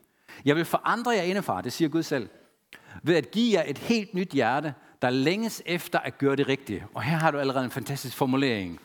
Jeg 0.45 0.57
vil 0.57 0.65
forandre 0.65 1.11
jer 1.11 1.23
indefra, 1.23 1.63
det 1.63 1.73
siger 1.73 1.89
Gud 1.89 2.03
selv, 2.03 2.29
ved 3.03 3.17
at 3.17 3.31
give 3.31 3.59
jer 3.59 3.65
et 3.67 3.79
helt 3.79 4.15
nyt 4.15 4.31
hjerte, 4.31 4.75
der 5.03 5.11
længes 5.11 5.63
efter 5.67 5.99
at 5.99 6.19
gøre 6.19 6.37
det 6.37 6.49
rigtige. 6.49 6.87
Og 6.95 7.03
her 7.03 7.17
har 7.17 7.31
du 7.31 7.39
allerede 7.39 7.65
en 7.65 7.71
fantastisk 7.71 8.17
formulering. 8.17 8.81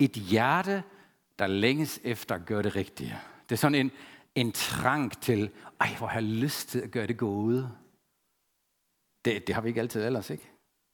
Et 0.00 0.12
hjerte, 0.12 0.82
der 1.38 1.46
længes 1.46 2.00
efter 2.04 2.34
at 2.34 2.46
gøre 2.46 2.62
det 2.62 2.76
rigtige. 2.76 3.18
Det 3.48 3.54
er 3.54 3.56
sådan 3.56 3.74
en, 3.74 3.90
en 4.34 4.52
trang 4.52 5.20
til, 5.20 5.50
ej, 5.80 5.94
hvor 5.98 6.06
har 6.06 6.14
jeg 6.14 6.28
lyst 6.28 6.68
til 6.68 6.78
at 6.78 6.90
gøre 6.90 7.06
det 7.06 7.16
gode. 7.16 7.70
Det, 9.24 9.46
det 9.46 9.54
har 9.54 9.62
vi 9.62 9.68
ikke 9.68 9.80
altid 9.80 10.04
ellers, 10.04 10.30
ikke? 10.30 10.50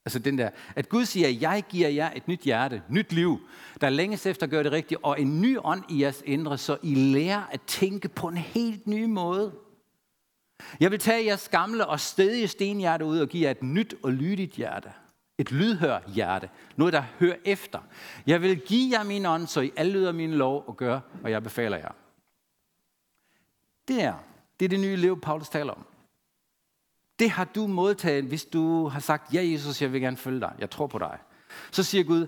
Altså 0.06 0.18
den 0.18 0.38
der, 0.38 0.50
at 0.76 0.88
Gud 0.88 1.04
siger, 1.04 1.28
jeg 1.28 1.64
giver 1.68 1.88
jer 1.88 2.10
et 2.16 2.28
nyt 2.28 2.40
hjerte, 2.40 2.82
nyt 2.88 3.12
liv, 3.12 3.40
der 3.80 3.90
længes 3.90 4.26
efter 4.26 4.46
at 4.46 4.50
gøre 4.50 4.62
det 4.62 4.72
rigtigt, 4.72 5.00
og 5.02 5.20
en 5.20 5.40
ny 5.40 5.58
ånd 5.64 5.82
i 5.88 6.02
jeres 6.02 6.22
indre, 6.26 6.58
så 6.58 6.78
I 6.82 6.94
lærer 6.94 7.42
at 7.50 7.60
tænke 7.66 8.08
på 8.08 8.28
en 8.28 8.36
helt 8.36 8.86
ny 8.86 9.04
måde. 9.04 9.52
Jeg 10.80 10.90
vil 10.90 10.98
tage 10.98 11.26
jeres 11.26 11.48
gamle 11.48 11.86
og 11.86 12.00
stedige 12.00 12.48
stenhjerte 12.48 13.04
ud 13.04 13.18
og 13.18 13.28
give 13.28 13.44
jer 13.44 13.50
et 13.50 13.62
nyt 13.62 13.94
og 14.02 14.12
lydigt 14.12 14.52
hjerte. 14.52 14.92
Et 15.38 15.52
lydhør 15.52 16.00
hjerte. 16.06 16.48
Noget, 16.76 16.92
der 16.92 17.02
hører 17.18 17.36
efter. 17.44 17.78
Jeg 18.26 18.42
vil 18.42 18.60
give 18.60 18.98
jer 18.98 19.04
min 19.04 19.26
ånd, 19.26 19.46
så 19.46 19.60
I 19.60 19.72
alle 19.76 19.92
lyder 19.92 20.12
min 20.12 20.34
lov 20.34 20.64
og 20.66 20.76
gør, 20.76 21.00
og 21.24 21.30
jeg 21.30 21.42
befaler 21.42 21.76
jer. 21.76 21.92
Det 23.88 24.02
er 24.02 24.14
det, 24.60 24.64
er 24.64 24.68
det 24.68 24.80
nye 24.80 24.96
liv, 24.96 25.20
Paulus 25.20 25.48
taler 25.48 25.72
om. 25.72 25.84
Det 27.18 27.30
har 27.30 27.44
du 27.44 27.66
modtaget, 27.66 28.24
hvis 28.24 28.44
du 28.44 28.88
har 28.88 29.00
sagt, 29.00 29.34
ja 29.34 29.44
Jesus, 29.44 29.82
jeg 29.82 29.92
vil 29.92 30.00
gerne 30.00 30.16
følge 30.16 30.40
dig, 30.40 30.52
jeg 30.58 30.70
tror 30.70 30.86
på 30.86 30.98
dig. 30.98 31.18
Så 31.70 31.82
siger 31.82 32.04
Gud, 32.04 32.26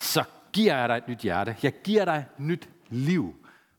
så 0.00 0.24
giver 0.52 0.76
jeg 0.76 0.88
dig 0.88 0.96
et 0.96 1.08
nyt 1.08 1.18
hjerte. 1.18 1.56
Jeg 1.62 1.72
giver 1.84 2.04
dig 2.04 2.16
et 2.16 2.44
nyt 2.44 2.68
liv. 2.88 3.34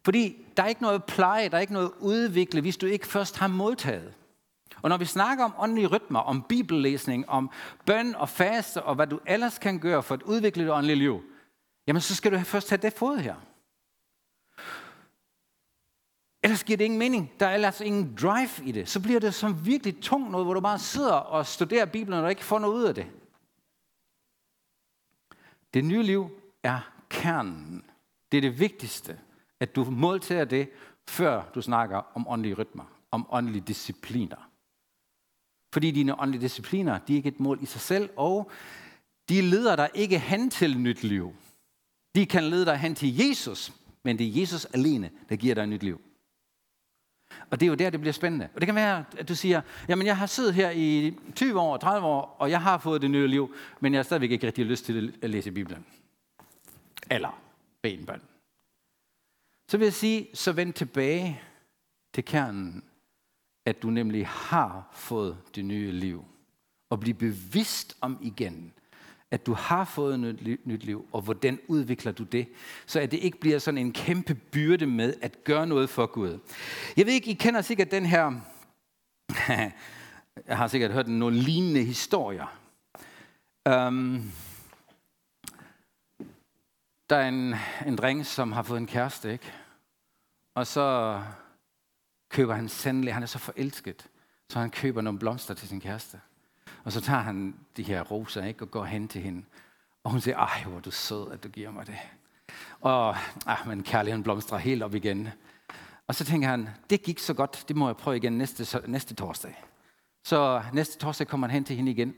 Fordi 0.06 0.36
der 0.58 0.64
er 0.64 0.68
ikke 0.68 0.82
noget 0.82 1.04
pleje, 1.04 1.50
der 1.50 1.58
er 1.58 1.62
ikke 1.62 1.74
noget 1.74 1.92
udvikle, 2.00 2.62
hvis 2.62 2.78
du 2.78 2.86
ikke 2.86 3.08
først 3.08 3.38
har 3.38 3.48
modtaget. 3.48 4.14
Og 4.82 4.90
når 4.90 4.98
vi 4.98 5.06
snakker 5.06 5.46
om 5.46 5.54
åndelige 5.58 5.88
rytmer, 5.88 6.20
om 6.20 6.46
bibellæsning, 6.50 7.30
om 7.30 7.52
bøn 7.86 8.16
og 8.16 8.30
faste, 8.30 8.84
og 8.84 8.96
hvad 8.96 9.08
du 9.08 9.20
ellers 9.28 9.58
kan 9.58 9.80
gøre 9.80 10.04
for 10.04 10.16
at 10.16 10.24
udvikle 10.24 10.64
det 10.64 10.72
åndelige 10.72 10.96
liv, 10.96 11.22
jamen 11.88 12.02
så 12.02 12.16
skal 12.16 12.32
du 12.32 12.40
først 12.40 12.70
have 12.70 12.78
det 12.82 12.94
fået 12.94 13.22
her. 13.22 13.36
Ellers 16.44 16.64
giver 16.64 16.78
det 16.78 16.86
ingen 16.86 17.00
mening. 17.00 17.32
Der 17.40 17.48
er 17.48 17.54
ellers 17.54 17.82
ingen 17.82 18.16
drive 18.22 18.50
i 18.66 18.72
det. 18.72 18.90
Så 18.90 19.00
bliver 19.00 19.20
det 19.20 19.34
som 19.34 19.66
virkelig 19.66 20.02
tungt 20.02 20.32
noget, 20.32 20.46
hvor 20.46 20.54
du 20.54 20.60
bare 20.60 20.80
sidder 20.80 21.14
og 21.14 21.46
studerer 21.46 21.86
Bibelen, 21.86 22.24
og 22.24 22.30
ikke 22.30 22.44
får 22.44 22.60
noget 22.60 22.74
ud 22.74 22.84
af 22.84 22.96
det. 22.96 23.06
Det 25.74 25.86
nye 25.86 26.04
liv 26.04 26.30
er 26.64 26.80
kernen. 27.10 27.84
Det 28.32 28.38
er 28.38 28.42
det 28.42 28.60
vigtigste, 28.60 29.20
at 29.60 29.76
du 29.76 29.84
måltager 29.84 30.46
det, 30.46 30.70
før 31.08 31.44
du 31.56 31.62
snakker 31.62 32.02
om 32.16 32.28
åndelige 32.28 32.54
rytmer, 32.56 32.84
om 33.12 33.28
åndelige 33.32 33.64
discipliner. 33.68 34.50
Fordi 35.74 35.92
dine 35.92 36.20
åndelige 36.20 36.42
discipliner, 36.42 37.00
de 37.00 37.14
er 37.14 37.18
ikke 37.18 37.30
et 37.30 37.40
mål 37.40 37.60
i 37.62 37.66
sig 37.66 37.82
selv, 37.82 38.10
og 38.18 38.52
de 39.30 39.42
leder 39.42 39.76
dig 39.76 39.90
ikke 39.94 40.20
hen 40.20 40.50
til 40.50 40.78
nyt 40.78 41.04
liv. 41.04 41.34
De 42.16 42.26
kan 42.26 42.44
lede 42.44 42.66
dig 42.66 42.78
hen 42.78 42.96
til 42.96 43.18
Jesus, 43.18 43.74
men 44.04 44.18
det 44.18 44.28
er 44.28 44.40
Jesus 44.40 44.66
alene, 44.66 45.12
der 45.30 45.36
giver 45.36 45.56
dig 45.56 45.62
et 45.62 45.70
nyt 45.70 45.84
liv. 45.84 46.02
Og 47.54 47.60
det 47.60 47.66
er 47.66 47.70
jo 47.70 47.76
der, 47.76 47.90
det 47.90 48.00
bliver 48.00 48.14
spændende. 48.14 48.50
Og 48.56 48.62
det 48.62 48.68
kan 48.68 48.76
være, 48.76 49.06
at 49.18 49.30
du 49.30 49.36
siger, 49.36 49.62
jamen 49.88 50.08
jeg 50.08 50.18
har 50.18 50.26
siddet 50.26 50.54
her 50.54 50.72
i 50.72 51.18
20 51.36 51.60
år, 51.60 51.78
30 51.78 52.08
år, 52.08 52.36
og 52.40 52.50
jeg 52.50 52.62
har 52.62 52.78
fået 52.78 53.02
det 53.02 53.12
nye 53.12 53.28
liv, 53.28 53.56
men 53.80 53.94
jeg 53.94 54.00
har 54.00 54.04
stadigvæk 54.04 54.32
ikke 54.32 54.48
rigtig 54.48 54.66
lyst 54.66 54.86
til 54.86 55.14
at 55.22 55.30
læse 55.30 55.52
Bibelen. 55.52 55.86
Eller 57.12 57.42
bede 57.82 57.94
en 57.94 58.06
bøn. 58.06 58.22
Så 59.70 59.78
vil 59.78 59.86
jeg 59.86 59.94
sige, 59.94 60.28
så 60.34 60.52
vend 60.52 60.74
tilbage 60.74 61.42
til 62.14 62.26
kernen, 62.26 62.84
at 63.66 63.82
du 63.84 63.90
nemlig 63.90 64.28
har 64.28 64.90
fået 64.94 65.38
det 65.56 65.66
nye 65.66 65.92
liv. 65.92 66.26
Og 66.90 67.00
blive 67.00 67.16
bevidst 67.16 67.98
om 68.02 68.18
igen, 68.22 68.74
at 69.34 69.46
du 69.46 69.54
har 69.54 69.86
fået 69.86 70.26
et 70.26 70.60
nyt 70.66 70.84
liv, 70.84 71.08
og 71.12 71.22
hvordan 71.22 71.60
udvikler 71.68 72.12
du 72.12 72.24
det, 72.24 72.48
så 72.86 73.00
at 73.00 73.12
det 73.12 73.18
ikke 73.18 73.40
bliver 73.40 73.60
sådan 73.60 73.78
en 73.78 73.94
kæmpe 73.94 74.36
byrde 74.36 74.86
med 74.86 75.14
at 75.22 75.44
gøre 75.44 75.68
noget 75.68 75.90
for 75.90 76.06
Gud. 76.06 76.40
Jeg 76.98 77.06
ved 77.06 77.14
ikke, 77.14 77.32
I 77.32 77.34
kender 77.34 77.62
sikkert 77.62 77.92
den 77.92 78.06
her, 78.06 78.32
jeg 80.48 80.58
har 80.58 80.68
sikkert 80.68 80.92
hørt 80.92 81.08
nogle 81.08 81.38
lignende 81.38 81.84
historier. 81.84 82.60
Um, 83.70 84.32
der 87.10 87.16
er 87.16 87.28
en, 87.28 87.56
en 87.88 87.96
dreng, 87.96 88.26
som 88.26 88.52
har 88.52 88.64
fået 88.64 88.80
en 88.80 88.88
kæreste, 88.88 89.32
ikke? 89.32 89.52
Og 90.56 90.68
så 90.68 91.22
køber 92.30 92.54
han 92.54 92.70
sandelig, 92.70 93.14
han 93.14 93.24
er 93.24 93.28
så 93.28 93.40
forelsket, 93.40 94.10
så 94.50 94.60
han 94.60 94.70
køber 94.70 95.02
nogle 95.02 95.20
blomster 95.20 95.54
til 95.54 95.68
sin 95.68 95.82
kæreste. 95.82 96.20
Og 96.84 96.92
så 96.92 97.02
tager 97.02 97.20
han 97.20 97.56
de 97.78 97.84
her 97.84 98.02
roser 98.02 98.44
ikke, 98.44 98.64
og 98.64 98.72
går 98.72 98.86
hen 98.86 99.08
til 99.08 99.22
hende. 99.22 99.44
Og 100.04 100.12
hun 100.12 100.22
siger, 100.22 100.38
ej, 100.38 100.64
hvor 100.64 100.78
er 100.78 100.82
du 100.82 100.92
sød, 100.92 101.32
at 101.32 101.44
du 101.44 101.50
giver 101.50 101.72
mig 101.72 101.88
det. 101.88 101.98
Og 102.82 103.16
ah, 103.46 103.68
men 103.68 103.84
kærligheden 103.84 104.24
blomstrer 104.24 104.58
helt 104.58 104.84
op 104.84 104.96
igen. 104.96 105.30
Og 106.08 106.16
så 106.16 106.26
tænker 106.26 106.48
han, 106.48 106.70
det 106.90 107.04
gik 107.04 107.20
så 107.20 107.34
godt, 107.34 107.66
det 107.68 107.76
må 107.76 107.88
jeg 107.88 107.98
prøve 107.98 108.18
igen 108.18 108.34
næste, 108.34 108.82
næste 108.88 109.16
torsdag. 109.16 109.64
Så 110.24 110.64
næste 110.74 111.00
torsdag 111.00 111.28
kommer 111.28 111.48
han 111.48 111.54
hen 111.54 111.64
til 111.64 111.76
hende 111.76 111.92
igen. 111.92 112.16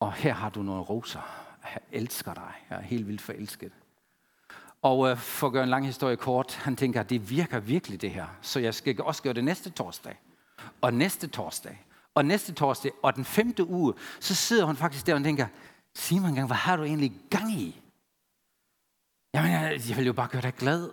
Og 0.00 0.12
her 0.12 0.34
har 0.34 0.50
du 0.50 0.62
nogle 0.62 0.82
roser. 0.82 1.20
Jeg 1.64 1.80
elsker 1.92 2.34
dig. 2.34 2.52
Jeg 2.70 2.78
er 2.78 2.82
helt 2.82 3.06
vildt 3.06 3.20
forelsket. 3.20 3.72
Og 4.82 5.10
øh, 5.10 5.16
for 5.16 5.46
at 5.46 5.52
gøre 5.52 5.62
en 5.62 5.68
lang 5.68 5.86
historie 5.86 6.16
kort, 6.16 6.54
han 6.54 6.76
tænker, 6.76 7.00
at 7.00 7.10
det 7.10 7.30
virker 7.30 7.60
virkelig 7.60 8.00
det 8.00 8.10
her. 8.10 8.26
Så 8.40 8.60
jeg 8.60 8.74
skal 8.74 9.02
også 9.02 9.22
gøre 9.22 9.32
det 9.32 9.44
næste 9.44 9.70
torsdag. 9.70 10.20
Og 10.80 10.94
næste 10.94 11.26
torsdag. 11.26 11.78
Og 12.14 12.24
næste 12.24 12.52
torsdag. 12.52 12.92
Og 13.02 13.16
den 13.16 13.24
femte 13.24 13.64
uge, 13.66 13.94
så 14.20 14.34
sidder 14.34 14.64
hun 14.64 14.76
faktisk 14.76 15.06
der 15.06 15.14
og 15.14 15.24
tænker, 15.24 15.46
sig 15.94 16.20
mig 16.20 16.28
engang, 16.28 16.46
hvad 16.46 16.56
har 16.56 16.76
du 16.76 16.82
egentlig 16.82 17.12
gang 17.30 17.52
i? 17.52 17.80
Jamen, 19.34 19.52
jeg, 19.52 19.80
jeg 19.88 19.96
vil 19.96 20.06
jo 20.06 20.12
bare 20.12 20.28
gøre 20.28 20.42
dig 20.42 20.54
glad. 20.54 20.90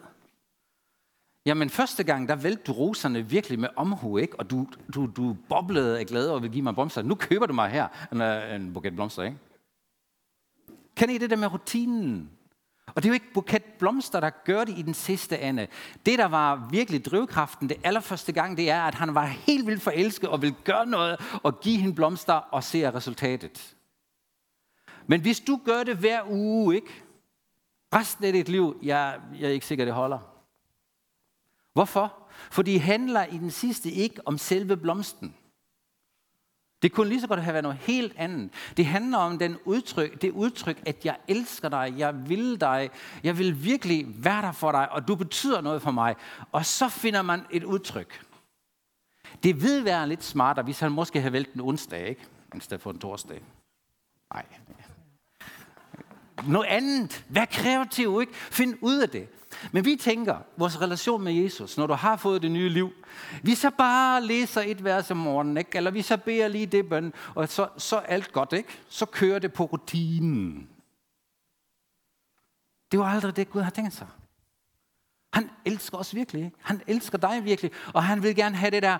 Jamen, 1.45 1.69
første 1.69 2.03
gang, 2.03 2.29
der 2.29 2.35
vælte 2.35 2.63
du 2.63 2.71
roserne 2.71 3.29
virkelig 3.29 3.59
med 3.59 3.69
omhu, 3.75 4.17
ikke? 4.17 4.39
Og 4.39 4.49
du, 4.49 4.67
du, 4.93 5.05
du 5.05 5.37
boblede 5.49 5.99
af 5.99 6.05
glæde 6.05 6.33
og 6.33 6.41
vil 6.41 6.51
give 6.51 6.63
mig 6.63 6.73
blomster. 6.73 7.01
Nu 7.01 7.15
køber 7.15 7.45
du 7.45 7.53
mig 7.53 7.69
her 7.69 7.87
en, 8.11 8.21
øh, 8.21 8.55
en 8.55 8.73
buket 8.73 8.95
blomster, 8.95 9.23
ikke? 9.23 9.37
Kan 10.95 11.09
I 11.09 11.17
det 11.17 11.29
der 11.29 11.35
med 11.35 11.53
rutinen? 11.53 12.29
Og 12.95 13.03
det 13.03 13.05
er 13.05 13.09
jo 13.09 13.13
ikke 13.13 13.33
buket 13.33 13.63
blomster, 13.63 14.19
der 14.19 14.29
gør 14.29 14.63
det 14.63 14.77
i 14.77 14.81
den 14.81 14.93
sidste 14.93 15.39
ende. 15.39 15.67
Det, 16.05 16.19
der 16.19 16.25
var 16.25 16.67
virkelig 16.71 17.05
drivkraften 17.05 17.69
det 17.69 17.77
allerførste 17.83 18.31
gang, 18.31 18.57
det 18.57 18.69
er, 18.69 18.81
at 18.81 18.95
han 18.95 19.15
var 19.15 19.25
helt 19.25 19.67
vildt 19.67 19.81
forelsket 19.81 20.29
og 20.29 20.41
vil 20.41 20.55
gøre 20.63 20.85
noget 20.85 21.39
og 21.43 21.59
give 21.59 21.77
hende 21.77 21.95
blomster 21.95 22.33
og 22.33 22.63
se 22.63 22.91
resultatet. 22.91 23.75
Men 25.07 25.21
hvis 25.21 25.39
du 25.39 25.61
gør 25.65 25.83
det 25.83 25.97
hver 25.97 26.21
uge, 26.29 26.75
ikke? 26.75 27.03
Resten 27.95 28.25
af 28.25 28.33
dit 28.33 28.49
liv, 28.49 28.79
jeg, 28.83 29.19
jeg 29.39 29.47
er 29.47 29.53
ikke 29.53 29.65
sikker, 29.65 29.85
det 29.85 29.93
holder. 29.93 30.19
Hvorfor? 31.73 32.29
For 32.51 32.61
det 32.61 32.81
handler 32.81 33.25
i 33.25 33.37
den 33.37 33.51
sidste 33.51 33.91
ikke 33.91 34.21
om 34.25 34.37
selve 34.37 34.77
blomsten. 34.77 35.35
Det 36.81 36.91
kunne 36.91 37.09
lige 37.09 37.21
så 37.21 37.27
godt 37.27 37.41
have 37.41 37.53
været 37.53 37.63
noget 37.63 37.77
helt 37.77 38.13
andet. 38.17 38.49
Det 38.77 38.85
handler 38.85 39.17
om 39.17 39.39
den 39.39 39.57
udtryk, 39.65 40.21
det 40.21 40.31
udtryk, 40.31 40.81
at 40.85 41.05
jeg 41.05 41.17
elsker 41.27 41.69
dig, 41.69 41.93
jeg 41.97 42.29
vil 42.29 42.61
dig, 42.61 42.89
jeg 43.23 43.37
vil 43.37 43.63
virkelig 43.63 44.05
være 44.07 44.41
der 44.41 44.51
for 44.51 44.71
dig, 44.71 44.91
og 44.91 45.07
du 45.07 45.15
betyder 45.15 45.61
noget 45.61 45.81
for 45.81 45.91
mig. 45.91 46.15
Og 46.51 46.65
så 46.65 46.89
finder 46.89 47.21
man 47.21 47.45
et 47.51 47.63
udtryk. 47.63 48.21
Det 49.43 49.63
vil 49.63 49.85
være 49.85 50.07
lidt 50.07 50.23
smartere, 50.23 50.65
hvis 50.65 50.79
han 50.79 50.91
måske 50.91 51.21
havde 51.21 51.33
valgt 51.33 51.53
en 51.53 51.61
onsdag, 51.61 52.07
ikke? 52.07 52.25
I 52.55 52.59
stedet 52.59 52.81
for 52.81 52.91
en 52.91 52.99
torsdag. 52.99 53.41
Nej. 54.33 54.45
Noget 56.47 56.67
andet. 56.67 57.25
Vær 57.29 57.45
kreativ, 57.45 58.17
ikke? 58.21 58.33
Find 58.33 58.77
ud 58.81 58.99
af 58.99 59.09
det. 59.09 59.27
Men 59.71 59.85
vi 59.85 59.95
tænker, 59.95 60.37
vores 60.57 60.81
relation 60.81 61.23
med 61.23 61.33
Jesus, 61.33 61.77
når 61.77 61.87
du 61.87 61.93
har 61.93 62.17
fået 62.17 62.41
det 62.41 62.51
nye 62.51 62.69
liv, 62.69 62.91
vi 63.43 63.55
så 63.55 63.69
bare 63.69 64.23
læser 64.23 64.61
et 64.61 64.83
vers 64.83 65.11
om 65.11 65.17
morgenen, 65.17 65.57
ikke? 65.57 65.69
eller 65.73 65.91
vi 65.91 66.01
så 66.01 66.17
beder 66.17 66.47
lige 66.47 66.65
det 66.65 66.89
bøn, 66.89 67.13
og 67.35 67.49
så, 67.49 67.67
så 67.77 67.95
er 67.95 68.01
alt 68.01 68.31
godt, 68.31 68.53
ikke? 68.53 68.69
Så 68.89 69.05
kører 69.05 69.39
det 69.39 69.53
på 69.53 69.63
rutinen. 69.63 70.69
Det 72.91 72.99
var 72.99 73.05
aldrig 73.05 73.35
det, 73.35 73.49
Gud 73.49 73.61
har 73.61 73.71
tænkt 73.71 73.93
sig. 73.93 74.07
Han 75.33 75.49
elsker 75.65 75.97
os 75.97 76.15
virkelig. 76.15 76.45
Ikke? 76.45 76.57
Han 76.61 76.81
elsker 76.87 77.17
dig 77.17 77.43
virkelig. 77.43 77.71
Og 77.93 78.03
han 78.03 78.23
vil 78.23 78.35
gerne 78.35 78.55
have 78.55 78.71
det 78.71 78.83
der 78.83 78.97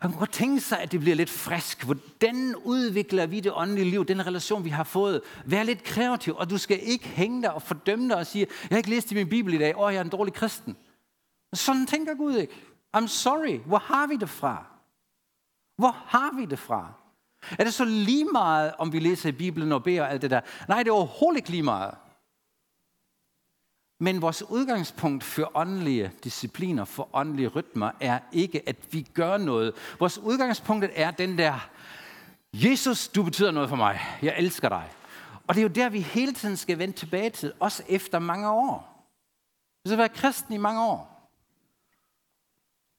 han 0.00 0.10
kunne 0.10 0.18
godt 0.18 0.32
tænke 0.32 0.60
sig, 0.60 0.80
at 0.80 0.92
det 0.92 1.00
bliver 1.00 1.16
lidt 1.16 1.30
frisk. 1.30 1.84
Hvordan 1.84 2.54
udvikler 2.64 3.26
vi 3.26 3.40
det 3.40 3.52
åndelige 3.54 3.90
liv, 3.90 4.04
den 4.04 4.26
relation, 4.26 4.64
vi 4.64 4.70
har 4.70 4.84
fået? 4.84 5.20
Vær 5.44 5.62
lidt 5.62 5.82
kreativ, 5.82 6.34
og 6.36 6.50
du 6.50 6.58
skal 6.58 6.80
ikke 6.82 7.08
hænge 7.08 7.42
dig 7.42 7.52
og 7.52 7.62
fordømme 7.62 8.08
dig 8.08 8.16
og 8.16 8.26
sige, 8.26 8.46
jeg 8.62 8.68
har 8.70 8.76
ikke 8.76 8.90
læst 8.90 9.12
i 9.12 9.14
min 9.14 9.28
bibel 9.28 9.54
i 9.54 9.58
dag, 9.58 9.76
og 9.76 9.92
jeg 9.92 9.98
er 9.98 10.04
en 10.04 10.10
dårlig 10.10 10.34
kristen. 10.34 10.76
Sådan 11.52 11.86
tænker 11.86 12.14
Gud 12.14 12.36
ikke. 12.36 12.52
I'm 12.96 13.06
sorry. 13.06 13.58
Hvor 13.66 13.78
har 13.78 14.06
vi 14.06 14.16
det 14.16 14.30
fra? 14.30 14.66
Hvor 15.76 15.96
har 16.06 16.36
vi 16.36 16.44
det 16.44 16.58
fra? 16.58 16.92
Er 17.58 17.64
det 17.64 17.74
så 17.74 17.84
lige 17.84 18.24
meget, 18.24 18.72
om 18.78 18.92
vi 18.92 18.98
læser 18.98 19.28
i 19.28 19.32
Bibelen 19.32 19.72
og 19.72 19.82
beder 19.82 20.02
og 20.02 20.10
alt 20.10 20.22
det 20.22 20.30
der? 20.30 20.40
Nej, 20.68 20.82
det 20.82 20.88
er 20.88 20.94
overhovedet 20.94 21.38
ikke 21.38 21.50
lige 21.50 21.62
meget. 21.62 21.94
Men 24.02 24.22
vores 24.22 24.42
udgangspunkt 24.42 25.24
for 25.24 25.50
åndelige 25.54 26.12
discipliner, 26.24 26.84
for 26.84 27.08
åndelige 27.12 27.48
rytmer, 27.48 27.90
er 28.00 28.18
ikke, 28.32 28.68
at 28.68 28.76
vi 28.90 29.02
gør 29.14 29.36
noget. 29.36 29.74
Vores 29.98 30.18
udgangspunkt 30.18 30.86
er 30.94 31.10
den 31.10 31.38
der, 31.38 31.68
Jesus, 32.54 33.08
du 33.08 33.22
betyder 33.22 33.50
noget 33.50 33.68
for 33.68 33.76
mig. 33.76 34.00
Jeg 34.22 34.34
elsker 34.38 34.68
dig. 34.68 34.90
Og 35.46 35.54
det 35.54 35.60
er 35.60 35.62
jo 35.62 35.68
der, 35.68 35.88
vi 35.88 36.00
hele 36.00 36.32
tiden 36.32 36.56
skal 36.56 36.78
vende 36.78 36.94
tilbage 36.94 37.30
til, 37.30 37.52
også 37.60 37.82
efter 37.88 38.18
mange 38.18 38.50
år. 38.50 39.06
Du 39.84 39.90
skal 39.90 39.98
være 39.98 40.08
kristen 40.08 40.54
i 40.54 40.58
mange 40.58 40.84
år. 40.84 41.30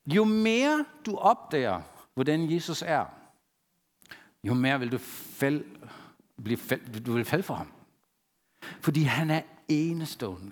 Jo 0.06 0.24
mere 0.24 0.86
du 1.06 1.18
opdager, 1.18 1.82
hvordan 2.14 2.52
Jesus 2.52 2.82
er, 2.82 3.06
jo 4.44 4.54
mere 4.54 4.80
vil 4.80 4.92
du, 4.92 4.98
fald, 4.98 5.66
blive 6.44 6.58
fald, 6.58 7.04
du 7.04 7.14
vil 7.14 7.26
falde 7.26 7.44
for 7.44 7.54
ham. 7.54 7.72
Fordi 8.80 9.04
han 9.04 9.30
er 9.30 9.42
enestående. 9.68 10.52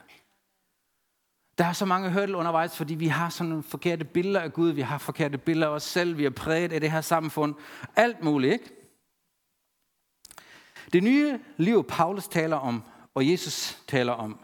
Der 1.60 1.66
er 1.66 1.74
så 1.74 1.86
mange 1.86 2.10
hørtel 2.10 2.36
undervejs, 2.36 2.78
fordi 2.78 2.96
vi 2.96 3.08
har 3.08 3.30
sådan 3.30 3.50
nogle 3.50 3.64
forkerte 3.64 4.06
billeder 4.06 4.40
af 4.40 4.54
Gud, 4.54 4.70
vi 4.72 4.82
har 4.82 4.98
forkerte 4.98 5.38
billeder 5.38 5.68
af 5.68 5.76
os 5.76 5.84
selv, 5.84 6.18
vi 6.18 6.26
er 6.26 6.30
præget 6.30 6.74
af 6.74 6.82
det 6.82 6.92
her 6.92 7.02
samfund. 7.02 7.56
Alt 7.96 8.24
muligt, 8.24 8.54
ikke? 8.54 8.72
Det 10.94 11.04
nye 11.04 11.40
liv, 11.58 11.84
Paulus 11.84 12.28
taler 12.28 12.56
om, 12.58 12.84
og 13.14 13.32
Jesus 13.32 13.84
taler 13.88 14.14
om, 14.14 14.40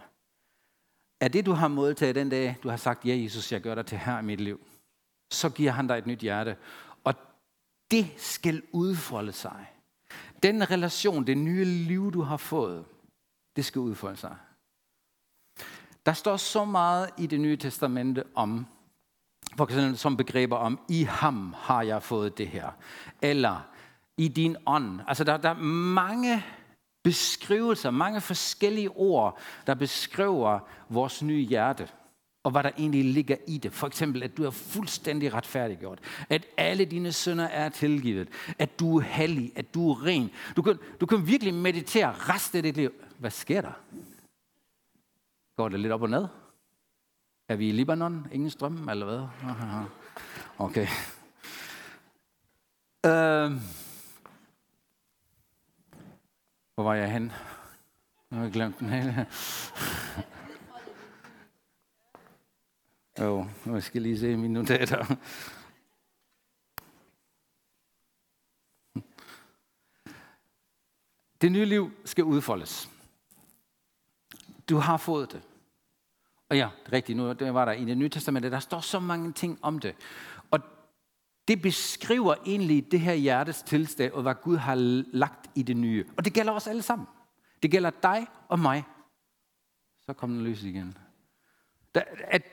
er 1.20 1.28
det, 1.28 1.46
du 1.46 1.52
har 1.52 1.68
modtaget 1.68 2.16
den 2.16 2.30
dag, 2.30 2.56
du 2.64 2.70
har 2.70 2.78
sagt, 2.78 3.06
ja 3.06 3.18
Jesus, 3.18 3.52
jeg 3.52 3.62
gør 3.62 3.76
dig 3.76 3.86
til 3.86 3.98
her 3.98 4.20
i 4.20 4.24
mit 4.24 4.42
liv. 4.42 4.68
Så 5.32 5.50
giver 5.50 5.72
han 5.72 5.88
dig 5.88 5.98
et 5.98 6.08
nyt 6.08 6.20
hjerte. 6.20 6.58
Og 7.04 7.14
det 7.92 8.14
skal 8.18 8.64
udfolde 8.72 9.32
sig. 9.32 9.66
Den 10.44 10.72
relation, 10.72 11.28
det 11.28 11.38
nye 11.38 11.66
liv, 11.66 12.12
du 12.12 12.22
har 12.22 12.38
fået, 12.38 12.86
det 13.56 13.66
skal 13.66 13.80
udfolde 13.80 14.18
sig. 14.18 14.36
Der 16.06 16.14
står 16.14 16.38
så 16.38 16.66
meget 16.66 17.10
i 17.18 17.28
det 17.28 17.40
nye 17.40 17.58
testamente 17.58 18.24
om, 18.36 18.66
for 19.58 19.64
eksempel 19.64 19.98
som 19.98 20.18
begreber 20.18 20.56
om, 20.56 20.80
i 20.90 21.04
ham 21.04 21.56
har 21.58 21.82
jeg 21.82 22.04
fået 22.04 22.38
det 22.38 22.48
her. 22.48 22.70
Eller 23.22 23.68
i 24.18 24.28
din 24.28 24.56
ånd. 24.66 25.00
Altså 25.08 25.24
der, 25.24 25.38
der 25.38 25.50
er 25.50 25.60
mange 25.94 26.44
beskrivelser, 27.04 27.92
mange 27.92 28.22
forskellige 28.22 28.90
ord, 28.90 29.40
der 29.68 29.74
beskriver 29.74 30.60
vores 30.90 31.24
nye 31.24 31.46
hjerte 31.46 31.88
og 32.46 32.52
hvad 32.52 32.64
der 32.64 32.70
egentlig 32.78 33.06
ligger 33.06 33.36
i 33.48 33.58
det. 33.58 33.74
For 33.74 33.88
eksempel, 33.88 34.24
at 34.24 34.38
du 34.38 34.44
er 34.44 34.50
fuldstændig 34.50 35.34
retfærdiggjort. 35.34 36.00
At 36.30 36.46
alle 36.58 36.86
dine 36.86 37.12
sønder 37.12 37.46
er 37.46 37.70
tilgivet. 37.70 38.28
At 38.60 38.80
du 38.80 38.98
er 38.98 39.02
hellig. 39.02 39.52
At 39.56 39.74
du 39.74 39.92
er 39.92 40.06
ren. 40.06 40.32
Du 40.56 40.62
kan, 40.62 40.78
du 41.02 41.06
kan 41.06 41.28
virkelig 41.28 41.54
meditere 41.54 42.12
resten 42.12 42.58
af 42.58 42.64
dit 42.64 42.76
liv. 42.76 42.92
Hvad 43.20 43.32
sker 43.32 43.62
der? 43.62 43.72
Går 45.56 45.70
det 45.70 45.80
lidt 45.80 45.94
op 45.94 46.02
og 46.02 46.10
ned? 46.10 46.28
Er 47.48 47.56
vi 47.56 47.70
i 47.70 47.72
Libanon? 47.72 48.28
Ingen 48.32 48.50
strøm, 48.50 48.90
eller 48.90 49.06
hvad? 49.06 49.28
Okay. 50.58 50.88
Øh, 53.06 53.52
hvor 56.76 56.84
var 56.84 56.94
jeg 56.94 57.12
hen? 57.12 57.32
Nu 58.30 58.38
har 58.38 58.44
jeg 58.44 58.54
glemt 58.54 58.80
den 58.80 58.90
hele. 58.90 59.28
Jo, 63.20 63.48
nu 63.66 63.82
skal 63.82 64.02
jeg 64.02 64.02
lige 64.02 64.20
se 64.20 64.38
mine 64.38 64.54
notater. 64.54 65.16
Det 71.42 71.52
nye 71.52 71.66
liv 71.66 71.92
skal 72.06 72.24
udfoldes. 72.24 72.95
Du 74.70 74.78
har 74.78 74.98
fået 74.98 75.32
det. 75.32 75.42
Og 76.50 76.58
ja, 76.58 76.70
det 76.86 76.88
er 76.88 76.94
rigtigt, 76.94 77.18
nu 77.18 77.34
det 77.34 77.54
var 77.54 77.66
der 77.66 77.72
i 77.72 77.86
det 77.86 77.98
nye 77.98 78.10
testamente, 78.10 78.52
der 78.52 78.60
står 78.60 78.80
så 78.80 79.00
mange 79.00 79.32
ting 79.32 79.60
om 79.62 79.80
det. 79.80 79.96
Og 80.52 80.60
det 81.48 81.62
beskriver 81.62 82.36
egentlig 82.46 82.92
det 82.92 83.00
her 83.00 83.14
hjertes 83.14 83.64
tilstand, 83.64 84.12
og 84.12 84.22
hvad 84.22 84.36
Gud 84.42 84.58
har 84.58 84.76
lagt 85.14 85.50
i 85.56 85.64
det 85.64 85.78
nye. 85.78 86.06
Og 86.18 86.26
det 86.26 86.34
gælder 86.34 86.54
os 86.54 86.68
alle 86.68 86.82
sammen. 86.82 87.08
Det 87.64 87.72
gælder 87.72 87.90
dig 87.90 88.28
og 88.48 88.60
mig. 88.60 88.84
Så 90.06 90.14
kom 90.14 90.30
den 90.30 90.44
løs 90.44 90.64
igen. 90.64 90.98
At, 92.28 92.44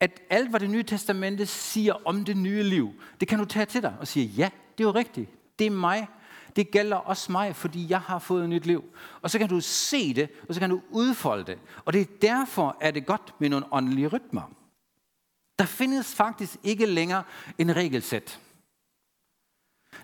at 0.00 0.20
alt, 0.30 0.50
hvad 0.50 0.60
det 0.60 0.70
nye 0.70 0.82
testamente 0.82 1.46
siger 1.46 1.94
om 2.04 2.24
det 2.24 2.36
nye 2.36 2.62
liv, 2.62 2.92
det 3.20 3.28
kan 3.28 3.38
du 3.38 3.44
tage 3.44 3.66
til 3.66 3.82
dig 3.82 3.96
og 4.00 4.08
sige, 4.08 4.26
ja, 4.26 4.50
det 4.78 4.84
er 4.84 4.88
jo 4.88 4.94
rigtigt. 4.94 5.30
Det 5.58 5.66
er 5.66 5.70
mig, 5.70 6.08
det 6.56 6.70
gælder 6.70 6.96
også 6.96 7.32
mig, 7.32 7.56
fordi 7.56 7.86
jeg 7.90 8.00
har 8.00 8.18
fået 8.18 8.42
et 8.42 8.48
nyt 8.48 8.66
liv. 8.66 8.84
Og 9.22 9.30
så 9.30 9.38
kan 9.38 9.48
du 9.48 9.60
se 9.60 10.14
det, 10.14 10.30
og 10.48 10.54
så 10.54 10.60
kan 10.60 10.70
du 10.70 10.82
udfolde 10.90 11.44
det. 11.44 11.58
Og 11.84 11.92
det 11.92 12.00
er 12.00 12.06
derfor, 12.22 12.76
at 12.80 12.94
det 12.94 13.06
godt 13.06 13.34
med 13.38 13.48
nogle 13.48 13.66
åndelige 13.72 14.06
rytmer. 14.06 14.52
Der 15.58 15.64
findes 15.64 16.14
faktisk 16.14 16.56
ikke 16.62 16.86
længere 16.86 17.22
en 17.58 17.76
regelsæt. 17.76 18.40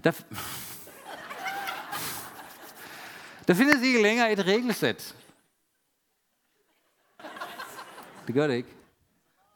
Der, 0.04 0.12
Der 3.48 3.54
findes 3.54 3.82
ikke 3.82 4.02
længere 4.02 4.32
et 4.32 4.46
regelsæt. 4.46 5.16
Det 8.26 8.34
gør 8.34 8.46
det 8.46 8.54
ikke. 8.54 8.68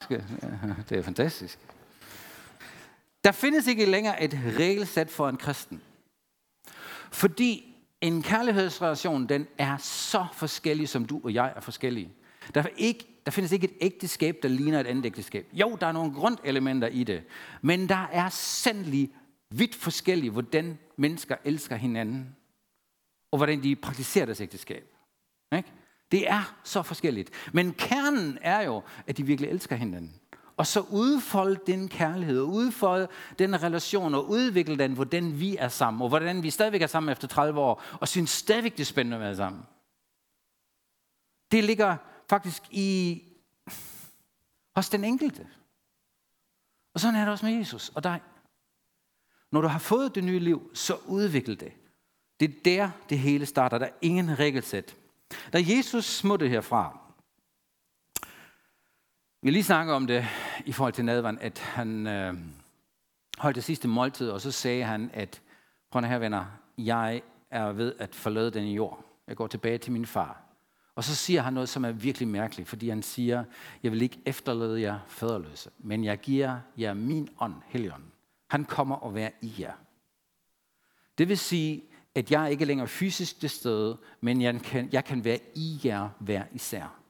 Det 0.88 0.98
er 0.98 1.02
fantastisk. 1.02 1.58
Der 3.24 3.32
findes 3.32 3.66
ikke 3.66 3.86
længere 3.86 4.22
et 4.22 4.34
regelsæt 4.34 5.10
for 5.10 5.28
en 5.28 5.36
kristen. 5.36 5.82
Fordi 7.10 7.74
en 8.00 8.22
kærlighedsrelation, 8.22 9.26
den 9.26 9.46
er 9.58 9.76
så 9.76 10.26
forskellig, 10.32 10.88
som 10.88 11.04
du 11.04 11.20
og 11.24 11.34
jeg 11.34 11.52
er 11.56 11.60
forskellige. 11.60 12.12
Der, 12.54 12.62
er 12.62 12.68
ikke, 12.76 13.06
der 13.26 13.32
findes 13.32 13.52
ikke 13.52 13.64
et 13.64 13.76
ægteskab, 13.80 14.38
der 14.42 14.48
ligner 14.48 14.80
et 14.80 14.86
andet 14.86 15.06
ægteskab. 15.06 15.46
Jo, 15.52 15.76
der 15.80 15.86
er 15.86 15.92
nogle 15.92 16.14
grundelementer 16.14 16.88
i 16.88 17.04
det, 17.04 17.22
men 17.62 17.88
der 17.88 18.08
er 18.12 18.28
sandelig 18.28 19.10
vidt 19.50 19.74
forskellige, 19.74 20.30
hvordan 20.30 20.78
mennesker 20.96 21.36
elsker 21.44 21.76
hinanden, 21.76 22.36
og 23.30 23.36
hvordan 23.36 23.62
de 23.62 23.76
praktiserer 23.76 24.24
deres 24.24 24.40
ægteskab. 24.40 24.84
Ikke? 25.56 25.72
Det 26.12 26.30
er 26.30 26.56
så 26.64 26.82
forskelligt. 26.82 27.30
Men 27.52 27.72
kernen 27.72 28.38
er 28.40 28.60
jo, 28.60 28.82
at 29.06 29.16
de 29.16 29.26
virkelig 29.26 29.50
elsker 29.50 29.76
hinanden. 29.76 30.14
Og 30.58 30.66
så 30.66 30.80
udfolde 30.80 31.60
den 31.66 31.88
kærlighed, 31.88 32.40
og 32.40 32.48
udfolde 32.48 33.08
den 33.38 33.62
relation, 33.62 34.14
og 34.14 34.28
udvikle 34.28 34.78
den, 34.78 34.92
hvordan 34.92 35.40
vi 35.40 35.56
er 35.56 35.68
sammen, 35.68 36.02
og 36.02 36.08
hvordan 36.08 36.42
vi 36.42 36.50
stadigvæk 36.50 36.82
er 36.82 36.86
sammen 36.86 37.12
efter 37.12 37.28
30 37.28 37.60
år, 37.60 37.82
og 38.00 38.08
synes 38.08 38.30
stadigvæk, 38.30 38.72
det 38.72 38.80
er 38.80 38.84
spændende 38.84 39.16
at 39.16 39.20
være 39.20 39.36
sammen. 39.36 39.62
Det 41.52 41.64
ligger 41.64 41.96
faktisk 42.30 42.62
i 42.70 43.22
hos 44.76 44.88
den 44.88 45.04
enkelte. 45.04 45.46
Og 46.94 47.00
sådan 47.00 47.14
er 47.14 47.20
det 47.20 47.32
også 47.32 47.46
med 47.46 47.54
Jesus 47.54 47.88
og 47.88 48.04
dig. 48.04 48.20
Når 49.52 49.60
du 49.60 49.68
har 49.68 49.78
fået 49.78 50.14
det 50.14 50.24
nye 50.24 50.38
liv, 50.38 50.70
så 50.74 50.96
udvikle 51.06 51.54
det. 51.54 51.72
Det 52.40 52.50
er 52.50 52.62
der, 52.64 52.90
det 53.08 53.18
hele 53.18 53.46
starter. 53.46 53.78
Der 53.78 53.86
er 53.86 53.98
ingen 54.02 54.38
regelsæt. 54.38 54.96
Da 55.52 55.64
Jesus 55.66 56.04
smuttede 56.04 56.50
herfra, 56.50 56.98
vi 59.42 59.50
lige 59.50 59.64
snakker 59.64 59.94
om 59.94 60.06
det 60.06 60.26
i 60.66 60.72
forhold 60.72 60.92
til 60.92 61.04
nadvand, 61.04 61.38
at 61.40 61.58
han 61.58 62.06
øh, 62.06 62.34
holdt 63.38 63.54
det 63.54 63.64
sidste 63.64 63.88
måltid, 63.88 64.30
og 64.30 64.40
så 64.40 64.50
sagde 64.50 64.84
han, 64.84 65.10
at 65.14 65.42
prøv 65.90 66.04
her 66.04 66.18
venner, 66.18 66.44
jeg 66.78 67.22
er 67.50 67.72
ved 67.72 67.94
at 67.98 68.14
forlade 68.14 68.50
den 68.50 68.64
jord. 68.64 69.04
Jeg 69.26 69.36
går 69.36 69.46
tilbage 69.46 69.78
til 69.78 69.92
min 69.92 70.06
far. 70.06 70.42
Og 70.94 71.04
så 71.04 71.14
siger 71.14 71.42
han 71.42 71.52
noget, 71.52 71.68
som 71.68 71.84
er 71.84 71.92
virkelig 71.92 72.28
mærkeligt, 72.28 72.68
fordi 72.68 72.88
han 72.88 73.02
siger, 73.02 73.44
jeg 73.82 73.92
vil 73.92 74.02
ikke 74.02 74.18
efterlade 74.26 74.80
jer 74.80 74.98
faderløse, 75.08 75.70
men 75.78 76.04
jeg 76.04 76.18
giver 76.18 76.58
jer 76.78 76.94
min 76.94 77.28
ånd, 77.40 77.54
Helion. 77.66 78.12
Han 78.50 78.64
kommer 78.64 78.96
og 78.96 79.14
være 79.14 79.30
i 79.42 79.54
jer. 79.58 79.72
Det 81.18 81.28
vil 81.28 81.38
sige, 81.38 81.84
at 82.14 82.30
jeg 82.30 82.50
ikke 82.50 82.64
længere 82.64 82.88
fysisk 82.88 83.42
det 83.42 83.50
sted, 83.50 83.94
men 84.20 84.42
jeg 84.42 84.60
kan, 84.60 84.88
jeg 84.92 85.04
kan 85.04 85.24
være 85.24 85.38
i 85.54 85.80
jer 85.84 86.08
hver 86.18 86.44
især. 86.52 87.00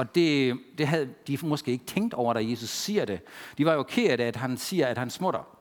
Og 0.00 0.14
det, 0.14 0.58
det 0.78 0.86
havde 0.86 1.08
de 1.26 1.38
måske 1.42 1.70
ikke 1.70 1.84
tænkt 1.84 2.14
over, 2.14 2.34
da 2.34 2.40
Jesus 2.50 2.70
siger 2.70 3.04
det. 3.04 3.20
De 3.58 3.66
var 3.66 3.74
jo 3.74 3.82
ked 3.82 4.20
af, 4.20 4.26
at 4.26 4.36
han 4.36 4.56
siger, 4.56 4.86
at 4.86 4.98
han 4.98 5.10
smutter. 5.10 5.58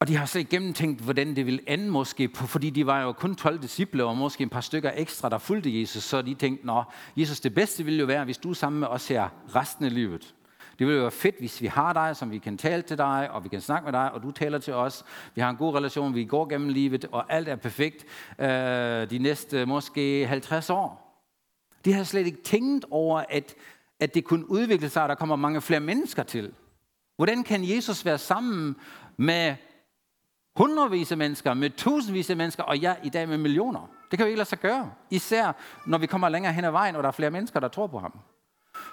Og 0.00 0.08
de 0.08 0.16
har 0.16 0.26
så 0.26 0.44
gennemtænkt, 0.50 1.00
hvordan 1.00 1.36
det 1.36 1.46
ville 1.46 1.70
ende 1.70 1.90
måske, 1.90 2.30
fordi 2.34 2.70
de 2.70 2.86
var 2.86 3.02
jo 3.02 3.12
kun 3.12 3.34
12 3.34 3.62
disciple, 3.62 4.04
og 4.04 4.16
måske 4.16 4.44
et 4.44 4.50
par 4.50 4.60
stykker 4.60 4.90
ekstra, 4.94 5.28
der 5.28 5.38
fulgte 5.38 5.80
Jesus, 5.80 6.02
så 6.02 6.22
de 6.22 6.34
tænkte, 6.34 6.66
nå, 6.66 6.82
Jesus, 7.16 7.40
det 7.40 7.54
bedste 7.54 7.84
ville 7.84 8.00
jo 8.00 8.06
være, 8.06 8.24
hvis 8.24 8.38
du 8.38 8.50
er 8.50 8.54
sammen 8.54 8.80
med 8.80 8.88
os 8.88 9.08
her 9.08 9.28
resten 9.54 9.84
af 9.84 9.94
livet. 9.94 10.34
Det 10.78 10.86
ville 10.86 10.96
jo 10.96 11.02
være 11.02 11.10
fedt, 11.10 11.38
hvis 11.38 11.62
vi 11.62 11.66
har 11.66 11.92
dig, 11.92 12.16
som 12.16 12.30
vi 12.30 12.38
kan 12.38 12.58
tale 12.58 12.82
til 12.82 12.98
dig, 12.98 13.30
og 13.30 13.44
vi 13.44 13.48
kan 13.48 13.60
snakke 13.60 13.84
med 13.84 13.92
dig, 13.92 14.12
og 14.12 14.22
du 14.22 14.30
taler 14.30 14.58
til 14.58 14.74
os. 14.74 15.04
Vi 15.34 15.40
har 15.40 15.50
en 15.50 15.56
god 15.56 15.74
relation, 15.74 16.14
vi 16.14 16.24
går 16.24 16.48
gennem 16.48 16.68
livet, 16.68 17.04
og 17.12 17.32
alt 17.32 17.48
er 17.48 17.56
perfekt 17.56 18.04
øh, 18.38 18.46
de 19.10 19.18
næste 19.18 19.66
måske 19.66 20.26
50 20.26 20.70
år. 20.70 21.09
De 21.84 21.92
har 21.92 22.04
slet 22.04 22.26
ikke 22.26 22.42
tænkt 22.42 22.84
over, 22.90 23.24
at, 23.28 23.54
at 24.00 24.14
det 24.14 24.24
kunne 24.24 24.50
udvikle 24.50 24.88
sig, 24.88 25.02
og 25.02 25.08
der 25.08 25.14
kommer 25.14 25.36
mange 25.36 25.60
flere 25.60 25.80
mennesker 25.80 26.22
til. 26.22 26.52
Hvordan 27.16 27.44
kan 27.44 27.64
Jesus 27.64 28.04
være 28.04 28.18
sammen 28.18 28.76
med 29.16 29.56
hundredvis 30.56 31.12
af 31.12 31.18
mennesker, 31.18 31.54
med 31.54 31.70
tusindvis 31.70 32.30
af 32.30 32.36
mennesker, 32.36 32.62
og 32.62 32.82
jeg 32.82 32.98
i 33.04 33.08
dag 33.08 33.28
med 33.28 33.38
millioner? 33.38 33.90
Det 34.10 34.18
kan 34.18 34.26
vi 34.26 34.30
ikke 34.30 34.38
lade 34.38 34.48
sig 34.48 34.58
gøre. 34.58 34.90
Især 35.10 35.52
når 35.86 35.98
vi 35.98 36.06
kommer 36.06 36.28
længere 36.28 36.52
hen 36.52 36.64
ad 36.64 36.70
vejen, 36.70 36.96
og 36.96 37.02
der 37.02 37.08
er 37.08 37.12
flere 37.12 37.30
mennesker, 37.30 37.60
der 37.60 37.68
tror 37.68 37.86
på 37.86 37.98
ham. 37.98 38.18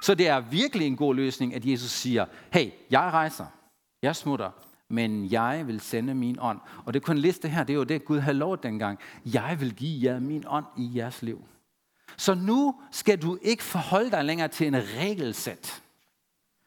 Så 0.02 0.15
det 0.15 0.28
er 0.28 0.39
virkelig 0.39 0.88
en 0.88 0.95
god 0.95 1.15
løsning, 1.15 1.56
at 1.56 1.65
Jesus 1.65 1.91
siger, 1.91 2.26
hey, 2.54 2.71
jeg 2.91 3.02
rejser, 3.02 3.45
jeg 4.02 4.15
smutter, 4.15 4.52
men 4.89 5.32
jeg 5.32 5.63
vil 5.67 5.80
sende 5.80 6.15
min 6.15 6.38
ånd. 6.41 6.60
Og 6.86 6.93
det 6.93 7.04
kunne 7.04 7.19
liste 7.19 7.47
her, 7.47 7.63
det 7.63 7.73
er 7.73 7.78
jo 7.78 7.84
det, 7.84 8.06
Gud 8.06 8.19
havde 8.19 8.38
lovet 8.38 8.63
dengang. 8.63 9.00
Jeg 9.26 9.58
vil 9.60 9.76
give 9.76 10.12
jer 10.12 10.19
min 10.19 10.43
ånd 10.47 10.65
i 10.78 10.91
jeres 10.95 11.21
liv. 11.21 11.43
Så 12.17 12.34
nu 12.34 12.82
skal 12.91 13.21
du 13.21 13.38
ikke 13.41 13.63
forholde 13.63 14.12
dig 14.12 14.25
længere 14.25 14.47
til 14.47 14.67
en 14.67 14.75
regelsæt. 14.75 15.84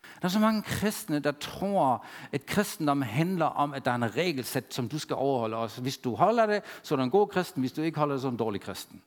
Der 0.02 0.26
er 0.26 0.28
så 0.28 0.38
mange 0.38 0.62
kristne, 0.62 1.18
der 1.18 1.32
tror, 1.32 2.06
at 2.32 2.46
kristendom 2.46 3.02
handler 3.02 3.46
om, 3.46 3.74
at 3.74 3.84
der 3.84 3.90
er 3.90 3.94
en 3.94 4.16
regelsæt, 4.16 4.74
som 4.74 4.88
du 4.88 4.98
skal 4.98 5.16
overholde 5.16 5.56
også. 5.56 5.82
Hvis 5.82 5.98
du 5.98 6.14
holder 6.14 6.46
det, 6.46 6.62
så 6.82 6.94
er 6.94 6.96
du 6.96 7.02
en 7.02 7.10
god 7.10 7.28
kristen. 7.28 7.60
Hvis 7.60 7.72
du 7.72 7.82
ikke 7.82 7.98
holder 7.98 8.14
det, 8.14 8.22
så 8.22 8.26
er 8.26 8.30
du 8.30 8.34
en 8.34 8.38
dårlig 8.38 8.60
kristen. 8.60 9.02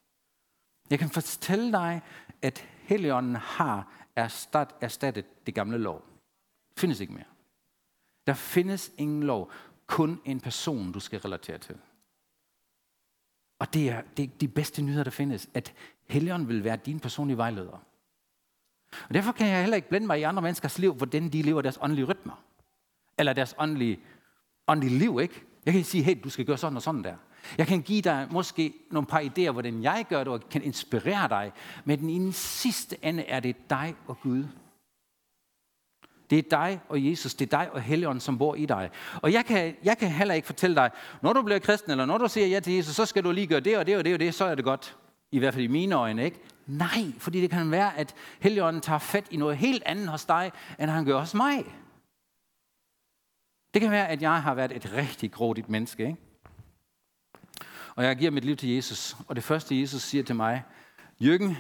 Jeg 0.90 1.00
kan 1.00 1.10
fortælle 1.10 1.72
dig, 1.72 2.02
at 2.42 2.68
Helligånden 2.84 3.36
har 3.36 3.88
erstattet 4.82 5.46
det 5.46 5.56
gamle 5.56 5.78
lov. 5.78 6.06
Det 6.74 6.80
findes 6.80 7.00
ikke 7.00 7.14
mere. 7.14 7.26
Der 8.28 8.34
findes 8.34 8.92
ingen 8.98 9.24
lov. 9.24 9.52
Kun 9.88 10.22
en 10.26 10.40
person, 10.40 10.92
du 10.92 11.00
skal 11.00 11.20
relatere 11.20 11.58
til. 11.58 11.76
Og 13.60 13.74
det 13.74 13.90
er, 13.90 14.02
det 14.18 14.24
er 14.24 14.28
de 14.42 14.48
bedste 14.48 14.82
nyheder, 14.82 15.04
der 15.04 15.12
findes, 15.12 15.50
at 15.54 15.74
Helligånden 16.14 16.48
vil 16.48 16.64
være 16.64 16.78
din 16.86 17.00
personlige 17.00 17.38
vejleder. 17.38 17.84
Og 19.10 19.14
derfor 19.14 19.32
kan 19.32 19.48
jeg 19.48 19.60
heller 19.60 19.76
ikke 19.76 19.90
blande 19.90 20.08
mig 20.08 20.20
i 20.20 20.24
andre 20.24 20.42
menneskers 20.42 20.80
liv, 20.80 20.94
hvordan 20.94 21.30
de 21.30 21.42
lever 21.42 21.62
deres 21.62 21.80
åndelige 21.82 22.06
rytmer. 22.06 22.44
Eller 23.18 23.34
deres 23.34 23.56
åndelige, 23.58 24.00
åndelige 24.68 25.00
liv, 25.00 25.20
ikke? 25.22 25.42
Jeg 25.66 25.74
kan 25.74 25.84
sige, 25.84 26.04
hey, 26.04 26.18
du 26.24 26.30
skal 26.30 26.46
gøre 26.46 26.58
sådan 26.58 26.76
og 26.76 26.82
sådan 26.82 27.04
der. 27.04 27.16
Jeg 27.58 27.68
kan 27.68 27.82
give 27.82 28.02
dig 28.02 28.28
måske 28.32 28.74
nogle 28.92 29.08
par 29.08 29.20
idéer, 29.20 29.52
hvordan 29.52 29.84
jeg 29.84 30.06
gør 30.10 30.24
det, 30.24 30.34
og 30.34 30.50
kan 30.50 30.64
inspirere 30.64 31.30
dig. 31.30 31.52
Men 31.86 32.10
i 32.10 32.20
den 32.20 32.34
sidste 32.34 32.98
ende 33.06 33.24
er 33.24 33.40
det 33.40 33.70
dig 33.70 33.96
og 34.08 34.20
Gud. 34.20 34.46
Det 36.30 36.38
er 36.38 36.50
dig 36.50 36.80
og 36.90 37.06
Jesus, 37.06 37.34
det 37.34 37.54
er 37.54 37.58
dig 37.58 37.72
og 37.74 37.82
Helligånden, 37.82 38.20
som 38.20 38.38
bor 38.38 38.56
i 38.56 38.66
dig. 38.66 38.90
Og 39.22 39.34
jeg 39.34 39.46
kan, 39.46 39.76
jeg 39.84 39.98
kan 39.98 40.10
heller 40.12 40.34
ikke 40.34 40.46
fortælle 40.46 40.76
dig, 40.76 40.92
når 41.22 41.34
du 41.34 41.42
bliver 41.42 41.60
kristen, 41.60 41.92
eller 41.92 42.06
når 42.06 42.18
du 42.18 42.28
siger 42.28 42.48
ja 42.48 42.60
til 42.60 42.74
Jesus, 42.74 42.96
så 42.96 43.06
skal 43.06 43.24
du 43.24 43.32
lige 43.32 43.48
gøre 43.48 43.60
det 43.60 43.78
og 43.78 43.86
det 43.86 43.98
og 43.98 44.06
det 44.06 44.14
og 44.14 44.20
det, 44.20 44.34
så 44.34 44.46
er 44.46 44.56
det 44.56 44.66
godt. 44.66 44.98
I 45.34 45.40
hvert 45.40 45.54
fald 45.54 45.64
i 45.64 45.68
mine 45.68 45.96
øjne, 45.96 46.26
ikke? 46.26 46.40
Nej, 46.68 47.12
fordi 47.18 47.42
det 47.42 47.50
kan 47.50 47.72
være, 47.72 47.98
at 47.98 48.16
Helligånden 48.40 48.82
tager 48.82 49.00
fat 49.00 49.28
i 49.32 49.38
noget 49.38 49.58
helt 49.58 49.84
andet 49.86 50.08
hos 50.08 50.26
dig, 50.26 50.52
end 50.80 50.90
han 50.90 51.06
gør 51.06 51.20
hos 51.20 51.34
mig. 51.34 51.66
Det 53.74 53.82
kan 53.82 53.92
være, 53.92 54.10
at 54.10 54.22
jeg 54.22 54.44
har 54.44 54.54
været 54.54 54.72
et 54.72 54.94
rigtig 54.94 55.32
grådigt 55.32 55.70
menneske, 55.70 56.08
ikke? 56.08 56.18
Og 57.96 58.04
jeg 58.04 58.16
giver 58.18 58.32
mit 58.32 58.46
liv 58.46 58.56
til 58.56 58.70
Jesus. 58.70 59.16
Og 59.28 59.36
det 59.36 59.44
første, 59.44 59.80
Jesus 59.80 60.02
siger 60.02 60.24
til 60.24 60.36
mig, 60.36 60.64
Jørgen, 61.20 61.58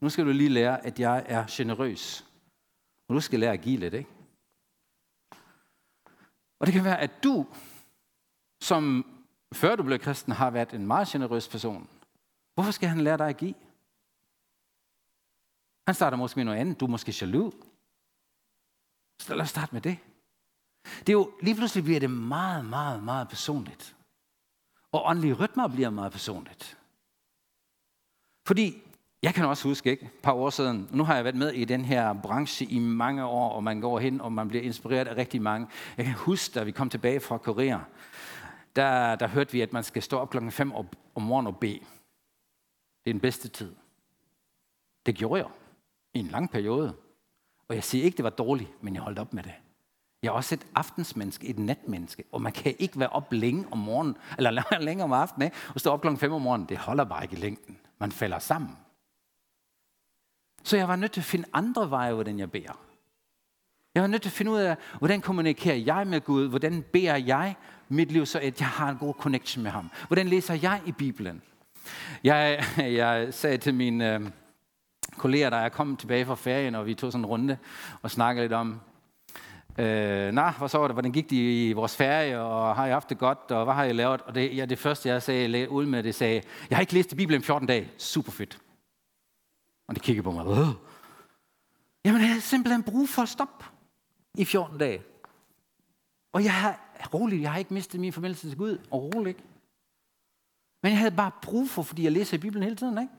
nu 0.00 0.08
skal 0.08 0.26
du 0.26 0.30
lige 0.30 0.48
lære, 0.48 0.86
at 0.86 1.00
jeg 1.00 1.24
er 1.26 1.44
generøs. 1.50 2.26
Og 3.08 3.14
du 3.14 3.20
skal 3.20 3.40
lære 3.40 3.52
at 3.52 3.60
give 3.60 3.80
lidt, 3.80 3.94
ikke? 3.94 4.10
Og 6.60 6.66
det 6.66 6.72
kan 6.72 6.84
være, 6.84 7.00
at 7.00 7.24
du, 7.24 7.46
som 8.60 9.06
før 9.52 9.76
du 9.76 9.82
blev 9.82 9.98
kristen, 9.98 10.32
har 10.32 10.50
været 10.50 10.72
en 10.72 10.86
meget 10.86 11.08
generøs 11.08 11.48
person. 11.48 11.88
Hvorfor 12.54 12.70
skal 12.70 12.88
han 12.88 13.00
lære 13.00 13.18
dig 13.18 13.28
at 13.28 13.36
give? 13.36 13.54
Han 15.86 15.94
starter 15.94 16.16
måske 16.16 16.38
med 16.38 16.44
noget 16.44 16.58
andet. 16.58 16.80
Du 16.80 16.84
er 16.84 16.90
måske 16.90 17.14
jaloux. 17.20 17.54
Så 19.18 19.34
lad 19.34 19.42
os 19.42 19.50
starte 19.50 19.74
med 19.74 19.80
det. 19.80 19.98
Det 20.98 21.08
er 21.08 21.12
jo, 21.12 21.32
lige 21.42 21.54
pludselig 21.54 21.84
bliver 21.84 22.00
det 22.00 22.10
meget, 22.10 22.64
meget, 22.64 23.02
meget 23.02 23.28
personligt. 23.28 23.96
Og 24.92 25.06
åndelige 25.06 25.32
rytmer 25.32 25.68
bliver 25.68 25.90
meget 25.90 26.12
personligt. 26.12 26.78
Fordi, 28.46 28.82
jeg 29.22 29.34
kan 29.34 29.44
også 29.44 29.68
huske, 29.68 29.90
ikke, 29.90 30.04
et 30.04 30.12
par 30.22 30.32
år 30.32 30.50
siden, 30.50 30.88
nu 30.90 31.04
har 31.04 31.14
jeg 31.14 31.24
været 31.24 31.36
med 31.36 31.52
i 31.52 31.64
den 31.64 31.84
her 31.84 32.12
branche 32.12 32.66
i 32.66 32.78
mange 32.78 33.24
år, 33.24 33.52
og 33.52 33.64
man 33.64 33.80
går 33.80 33.98
hen, 33.98 34.20
og 34.20 34.32
man 34.32 34.48
bliver 34.48 34.64
inspireret 34.64 35.08
af 35.08 35.16
rigtig 35.16 35.42
mange. 35.42 35.68
Jeg 35.96 36.04
kan 36.04 36.14
huske, 36.14 36.54
da 36.54 36.64
vi 36.64 36.70
kom 36.72 36.90
tilbage 36.90 37.20
fra 37.20 37.38
Korea, 37.38 37.78
der, 38.76 39.14
der 39.14 39.26
hørte 39.26 39.52
vi, 39.52 39.60
at 39.60 39.72
man 39.72 39.84
skal 39.84 40.02
stå 40.02 40.18
op 40.18 40.30
klokken 40.30 40.52
5 40.52 40.72
om 41.14 41.22
morgenen 41.22 41.46
og 41.54 41.60
bede. 41.60 41.80
Det 43.04 43.10
er 43.10 43.14
den 43.14 43.20
bedste 43.20 43.48
tid. 43.48 43.74
Det 45.06 45.14
gjorde 45.14 45.42
jeg 45.42 45.50
i 46.14 46.18
en 46.18 46.26
lang 46.26 46.50
periode. 46.50 46.96
Og 47.68 47.74
jeg 47.74 47.84
siger 47.84 48.04
ikke, 48.04 48.16
det 48.16 48.24
var 48.24 48.30
dårligt, 48.30 48.82
men 48.82 48.94
jeg 48.94 49.02
holdt 49.02 49.18
op 49.18 49.32
med 49.32 49.42
det. 49.42 49.54
Jeg 50.22 50.28
er 50.28 50.32
også 50.32 50.54
et 50.54 50.66
aftensmenneske, 50.74 51.46
et 51.46 51.58
natmenneske, 51.58 52.24
og 52.32 52.42
man 52.42 52.52
kan 52.52 52.74
ikke 52.78 52.98
være 52.98 53.08
op 53.08 53.32
længe 53.32 53.66
om 53.70 53.78
morgenen, 53.78 54.16
eller 54.38 54.78
længere 54.80 55.04
om 55.04 55.12
aftenen, 55.12 55.46
ikke? 55.46 55.56
og 55.74 55.80
stå 55.80 55.90
op 55.90 56.00
klokken 56.00 56.18
5 56.18 56.32
om 56.32 56.42
morgenen. 56.42 56.68
Det 56.68 56.78
holder 56.78 57.04
bare 57.04 57.22
ikke 57.22 57.36
i 57.36 57.40
længden. 57.40 57.78
Man 57.98 58.12
falder 58.12 58.38
sammen. 58.38 58.76
Så 60.62 60.76
jeg 60.76 60.88
var 60.88 60.96
nødt 60.96 61.12
til 61.12 61.20
at 61.20 61.24
finde 61.24 61.48
andre 61.52 61.90
veje, 61.90 62.12
hvordan 62.12 62.38
jeg 62.38 62.50
beder. 62.50 62.80
Jeg 63.94 64.02
var 64.02 64.06
nødt 64.06 64.22
til 64.22 64.28
at 64.28 64.32
finde 64.32 64.52
ud 64.52 64.58
af, 64.58 64.76
hvordan 64.98 65.20
kommunikerer 65.20 65.76
jeg 65.76 66.06
med 66.06 66.20
Gud? 66.20 66.48
Hvordan 66.48 66.84
beder 66.92 67.16
jeg 67.16 67.56
mit 67.88 68.12
liv, 68.12 68.26
så 68.26 68.38
at 68.38 68.60
jeg 68.60 68.68
har 68.68 68.90
en 68.90 68.98
god 68.98 69.14
connection 69.14 69.62
med 69.62 69.70
ham? 69.70 69.90
Hvordan 70.06 70.28
læser 70.28 70.54
jeg 70.54 70.82
i 70.86 70.92
Bibelen? 70.92 71.42
Jeg, 72.24 72.64
jeg 73.00 73.28
sagde 73.30 73.58
til 73.58 73.74
mine 73.74 74.14
øh, 74.14 74.20
kolleger, 75.16 75.50
da 75.50 75.56
jeg 75.56 75.72
kom 75.72 75.96
tilbage 75.96 76.26
fra 76.26 76.34
ferien, 76.34 76.74
og 76.74 76.86
vi 76.86 76.94
tog 76.94 77.12
sådan 77.12 77.20
en 77.20 77.26
runde 77.26 77.58
og 78.02 78.10
snakkede 78.10 78.44
lidt 78.44 78.52
om, 78.52 78.80
Øh, 79.78 80.32
nah, 80.32 80.58
hvad 80.58 80.68
så 80.68 80.78
var 80.78 80.88
det? 80.88 80.94
Hvordan 80.94 81.12
gik 81.12 81.30
det 81.30 81.36
i 81.36 81.72
vores 81.72 81.96
ferie, 81.96 82.40
og 82.40 82.76
har 82.76 82.86
I 82.86 82.90
haft 82.90 83.08
det 83.08 83.18
godt, 83.18 83.38
og 83.50 83.64
hvad 83.64 83.74
har 83.74 83.84
I 83.84 83.92
lavet? 83.92 84.22
Og 84.22 84.34
det, 84.34 84.56
ja, 84.56 84.64
det 84.64 84.78
første, 84.78 85.08
jeg 85.08 85.22
sagde 85.22 85.70
ud 85.70 85.86
med, 85.86 86.02
det 86.02 86.14
sagde, 86.14 86.42
jeg 86.70 86.76
har 86.76 86.80
ikke 86.80 86.94
læst 86.94 87.12
i 87.12 87.14
Bibelen 87.14 87.40
i 87.40 87.44
14 87.44 87.68
dage. 87.68 87.90
Super 87.98 88.32
fedt. 88.32 88.58
Og 89.88 89.94
de 89.94 90.00
kiggede 90.00 90.22
på 90.22 90.30
mig. 90.30 90.46
Åh. 90.46 90.68
Jamen, 92.04 92.20
jeg 92.20 92.28
havde 92.28 92.40
simpelthen 92.40 92.82
brug 92.82 93.08
for 93.08 93.22
at 93.22 93.28
stoppe 93.28 93.64
i 94.34 94.44
14 94.44 94.78
dage. 94.78 95.02
Og 96.32 96.44
jeg 96.44 96.54
har, 96.54 96.80
roligt, 97.14 97.42
jeg 97.42 97.52
har 97.52 97.58
ikke 97.58 97.74
mistet 97.74 98.00
min 98.00 98.12
forbindelse 98.12 98.48
til 98.48 98.58
Gud. 98.58 98.78
Overhovedet 98.90 99.28
ikke. 99.28 99.42
Men 100.82 100.90
jeg 100.90 100.98
havde 100.98 101.16
bare 101.16 101.30
brug 101.42 101.70
for, 101.70 101.82
fordi 101.82 102.04
jeg 102.04 102.12
læser 102.12 102.36
i 102.36 102.40
Bibelen 102.40 102.62
hele 102.62 102.76
tiden, 102.76 102.98
ikke? 102.98 103.12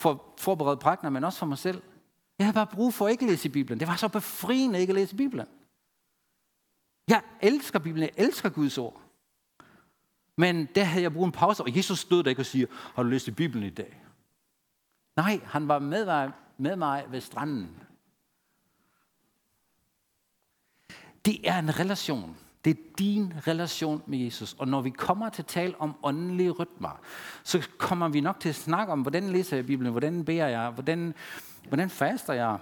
For 0.00 0.34
forberede 0.38 0.76
prægner, 0.76 1.10
men 1.10 1.24
også 1.24 1.38
for 1.38 1.46
mig 1.46 1.58
selv. 1.58 1.82
Jeg 2.38 2.46
havde 2.46 2.54
bare 2.54 2.66
brug 2.66 2.94
for 2.94 3.06
at 3.06 3.12
ikke 3.12 3.26
læse 3.26 3.48
i 3.48 3.52
Bibelen. 3.52 3.80
Det 3.80 3.88
var 3.88 3.96
så 3.96 4.08
befriende 4.08 4.80
ikke 4.80 4.90
at 4.90 4.94
læse 4.94 5.14
i 5.14 5.16
Bibelen. 5.16 5.46
Jeg 7.08 7.22
elsker 7.40 7.78
Bibelen, 7.78 8.02
jeg 8.02 8.24
elsker 8.24 8.48
Guds 8.48 8.78
ord. 8.78 9.00
Men 10.36 10.66
der 10.74 10.84
havde 10.84 11.02
jeg 11.02 11.12
brug 11.12 11.24
en 11.24 11.32
pause, 11.32 11.62
og 11.62 11.76
Jesus 11.76 11.98
stod 11.98 12.22
der 12.22 12.30
ikke 12.30 12.42
og 12.42 12.46
siger, 12.46 12.66
har 12.94 13.02
du 13.02 13.08
læst 13.08 13.28
i 13.28 13.30
Bibelen 13.30 13.64
i 13.64 13.70
dag? 13.70 14.02
Nej, 15.16 15.40
han 15.44 15.68
var 15.68 15.78
med 15.78 16.04
mig, 16.04 16.32
med 16.58 16.76
mig 16.76 17.04
ved 17.08 17.20
stranden. 17.20 17.76
Det 21.24 21.48
er 21.48 21.58
en 21.58 21.78
relation. 21.78 22.36
Det 22.64 22.70
er 22.70 22.82
din 22.98 23.32
relation 23.46 24.02
med 24.06 24.18
Jesus. 24.18 24.54
Og 24.58 24.68
når 24.68 24.80
vi 24.80 24.90
kommer 24.90 25.28
til 25.28 25.42
at 25.42 25.46
tale 25.46 25.80
om 25.80 25.94
åndelige 26.02 26.50
rytmer, 26.50 27.00
så 27.44 27.68
kommer 27.78 28.08
vi 28.08 28.20
nok 28.20 28.40
til 28.40 28.48
at 28.48 28.54
snakke 28.54 28.92
om, 28.92 29.00
hvordan 29.00 29.28
læser 29.28 29.56
jeg 29.56 29.66
Bibelen, 29.66 29.90
hvordan 29.90 30.24
beder 30.24 30.48
jeg, 30.48 30.70
hvordan, 30.70 31.14
hvordan 31.68 31.90
faster 31.90 32.32
jeg, 32.32 32.58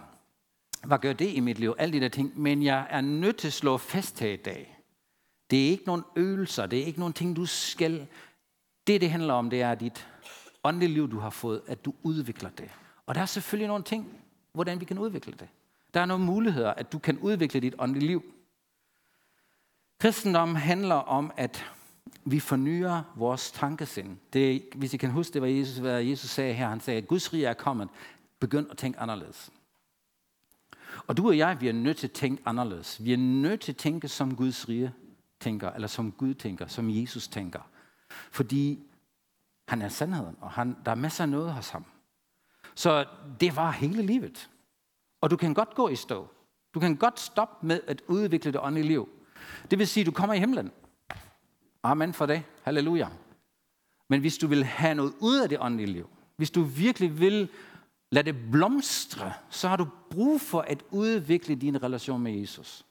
hvad 0.85 0.99
gør 0.99 1.13
det 1.13 1.35
i 1.35 1.41
mit 1.41 1.59
liv, 1.59 1.75
alle 1.79 1.93
de 1.93 2.01
der 2.01 2.09
ting. 2.09 2.41
Men 2.41 2.63
jeg 2.63 2.87
er 2.91 3.01
nødt 3.01 3.37
til 3.37 3.47
at 3.47 3.53
slå 3.53 3.77
fast 3.77 4.21
her 4.21 4.31
i 4.31 4.37
dag. 4.37 4.77
Det 5.51 5.67
er 5.67 5.71
ikke 5.71 5.85
nogen 5.87 6.03
øvelser, 6.17 6.67
det 6.67 6.79
er 6.79 6.85
ikke 6.85 6.99
nogen 6.99 7.15
ting, 7.15 7.37
du 7.37 7.47
skal. 7.47 8.07
Det, 8.87 9.01
det 9.01 9.11
handler 9.11 9.35
om, 9.35 9.51
det 9.51 9.63
er 9.63 9.75
dit 9.75 10.09
åndelige 10.65 10.95
liv, 10.95 11.11
du 11.11 11.19
har 11.19 11.31
fået, 11.31 11.63
at 11.67 11.85
du 11.85 11.95
udvikler 12.03 12.51
det. 12.51 12.71
Og 13.07 13.15
der 13.15 13.21
er 13.21 13.27
selvfølgelig 13.27 13.69
nogle 13.69 13.85
ting, 13.85 14.09
hvordan 14.53 14.81
vi 14.81 14.85
kan 14.85 14.99
udvikle 14.99 15.33
det. 15.33 15.49
Der 15.95 16.01
er 16.01 16.07
nogle 16.07 16.25
muligheder, 16.25 16.71
at 16.71 16.93
du 16.93 16.99
kan 16.99 17.19
udvikle 17.19 17.61
dit 17.61 17.75
åndelige 17.79 18.07
liv. 18.07 18.25
Kristendom 20.01 20.55
handler 20.55 20.95
om, 20.95 21.33
at 21.37 21.65
vi 22.25 22.41
fornyer 22.41 23.03
vores 23.17 23.51
tankesind. 23.51 24.19
Det, 24.33 24.63
hvis 24.75 24.95
I 24.95 24.97
kan 24.97 25.11
huske, 25.11 25.35
det 25.35 25.43
var 25.43 25.49
Jesus, 25.49 25.77
hvad 25.77 26.03
Jesus 26.03 26.31
sagde 26.31 26.55
her. 26.55 26.69
Han 26.69 26.81
sagde, 26.81 26.99
at 26.99 27.09
Guds 27.09 27.33
rige 27.33 27.47
er 27.47 27.55
kommet. 27.55 27.89
Begynd 28.39 28.71
at 28.71 28.79
tænke 28.79 28.99
anderledes. 28.99 29.51
Og 31.07 31.17
du 31.17 31.29
og 31.29 31.39
jeg, 31.39 31.61
vi 31.61 31.69
er 31.69 31.73
nødt 31.73 31.97
til 31.97 32.07
at 32.07 32.13
tænke 32.13 32.43
anderledes. 32.47 33.05
Vi 33.05 33.13
er 33.13 33.17
nødt 33.17 33.61
til 33.61 33.73
at 33.73 33.77
tænke, 33.77 34.09
som 34.09 34.37
Guds 34.37 34.69
rige 34.69 34.93
tænker, 35.41 35.71
eller 35.71 35.89
som 35.89 36.13
Gud 36.13 36.35
tænker, 36.35 36.67
som 36.67 36.91
Jesus 36.91 37.29
tænker. 37.29 37.61
Fordi 38.11 38.79
han 39.69 39.83
er 39.83 39.89
sandheden, 39.89 40.37
og 40.41 40.51
han, 40.51 40.77
der 40.85 40.91
er 40.91 40.95
masser 40.95 41.25
af 41.25 41.29
noget 41.29 41.53
hos 41.53 41.71
ham. 41.71 41.85
Så 42.75 43.05
det 43.41 43.57
var 43.57 43.71
hele 43.71 44.03
livet. 44.03 44.51
Og 45.21 45.31
du 45.31 45.37
kan 45.37 45.55
godt 45.55 45.75
gå 45.75 45.89
i 45.89 45.97
stå. 45.97 46.29
Du 46.75 46.81
kan 46.81 46.97
godt 46.97 47.21
stoppe 47.21 47.67
med 47.67 47.81
at 47.87 48.03
udvikle 48.09 48.53
det 48.53 48.61
åndelige 48.61 48.89
liv. 48.89 49.09
Det 49.71 49.79
vil 49.79 49.87
sige, 49.87 50.03
at 50.03 50.07
du 50.07 50.13
kommer 50.13 50.35
i 50.35 50.39
himlen. 50.39 50.71
Amen 51.83 52.13
for 52.13 52.27
det. 52.27 52.43
Halleluja. 52.63 53.09
Men 54.09 54.21
hvis 54.21 54.39
du 54.39 54.47
vil 54.47 54.65
have 54.65 54.95
noget 54.95 55.13
ud 55.21 55.41
af 55.41 55.49
det 55.49 55.59
åndelige 55.61 55.87
liv, 55.87 56.09
hvis 56.37 56.51
du 56.51 56.63
virkelig 56.63 57.21
vil 57.21 57.49
lade 58.11 58.33
det 58.33 58.51
blomstre, 58.51 59.33
så 59.51 59.69
har 59.69 59.77
du 59.77 59.87
brug 60.11 60.41
for 60.41 60.61
at 60.61 60.83
udvikle 60.91 61.55
din 61.55 61.83
relation 61.83 62.23
med 62.23 62.33
Jesus. 62.33 62.87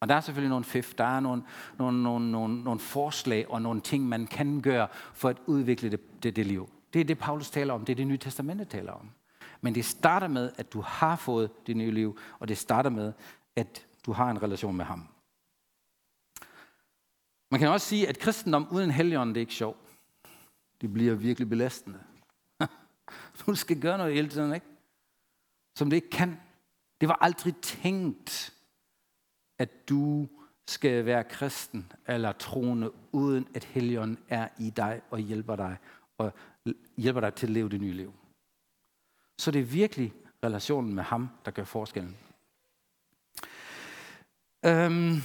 Og 0.00 0.08
der 0.08 0.14
er 0.14 0.20
selvfølgelig 0.20 0.50
nogle 0.50 0.64
fif, 0.64 0.94
der 0.94 1.04
er 1.04 1.20
nogle, 1.20 1.42
nogle, 1.78 2.02
nogle, 2.02 2.30
nogle, 2.30 2.62
nogle 2.62 2.80
forslag 2.80 3.50
og 3.50 3.62
nogle 3.62 3.80
ting, 3.80 4.08
man 4.08 4.26
kan 4.26 4.60
gøre 4.60 4.88
for 5.14 5.28
at 5.28 5.36
udvikle 5.46 5.90
det, 5.90 6.22
det, 6.22 6.36
det 6.36 6.46
liv. 6.46 6.70
Det 6.92 7.00
er 7.00 7.04
det, 7.04 7.18
Paulus 7.18 7.50
taler 7.50 7.74
om. 7.74 7.84
Det 7.84 7.92
er 7.92 7.96
det 7.96 8.06
nye 8.06 8.18
testamente 8.18 8.64
taler 8.64 8.92
om. 8.92 9.10
Men 9.60 9.74
det 9.74 9.84
starter 9.84 10.28
med, 10.28 10.50
at 10.56 10.72
du 10.72 10.80
har 10.80 11.16
fået 11.16 11.50
det 11.66 11.76
nye 11.76 11.90
liv, 11.90 12.18
og 12.38 12.48
det 12.48 12.58
starter 12.58 12.90
med, 12.90 13.12
at 13.56 13.86
du 14.06 14.12
har 14.12 14.30
en 14.30 14.42
relation 14.42 14.76
med 14.76 14.84
ham. 14.84 15.08
Man 17.50 17.60
kan 17.60 17.68
også 17.68 17.86
sige, 17.86 18.08
at 18.08 18.18
kristendom 18.18 18.68
uden 18.70 18.90
helligånden, 18.90 19.34
det 19.34 19.40
er 19.40 19.42
ikke 19.42 19.54
sjovt. 19.54 19.78
Det 20.80 20.92
bliver 20.92 21.14
virkelig 21.14 21.48
belastende. 21.48 22.00
du 23.46 23.54
skal 23.54 23.80
gøre 23.80 23.98
noget 23.98 24.14
hele 24.14 24.28
tiden, 24.28 24.54
ikke? 24.54 24.66
Som 25.76 25.90
det 25.90 25.96
ikke 25.96 26.10
kan. 26.10 26.40
Det 27.00 27.08
var 27.08 27.18
aldrig 27.20 27.56
tænkt, 27.56 28.54
at 29.58 29.88
du 29.88 30.28
skal 30.68 31.04
være 31.04 31.24
kristen 31.24 31.92
eller 32.06 32.32
troende, 32.32 32.92
uden 33.12 33.48
at 33.54 33.64
helligånden 33.64 34.18
er 34.28 34.48
i 34.58 34.70
dig 34.70 35.00
og 35.10 35.18
hjælper 35.18 35.56
dig, 35.56 35.76
og 36.18 36.32
hjælper 36.96 37.20
dig 37.20 37.34
til 37.34 37.46
at 37.46 37.50
leve 37.50 37.68
det 37.68 37.80
nye 37.80 37.92
liv. 37.92 38.14
Så 39.38 39.50
det 39.50 39.60
er 39.60 39.64
virkelig 39.64 40.12
relationen 40.44 40.94
med 40.94 41.02
ham, 41.02 41.28
der 41.44 41.50
gør 41.50 41.64
forskellen. 41.64 42.16
Øhm, 44.64 45.22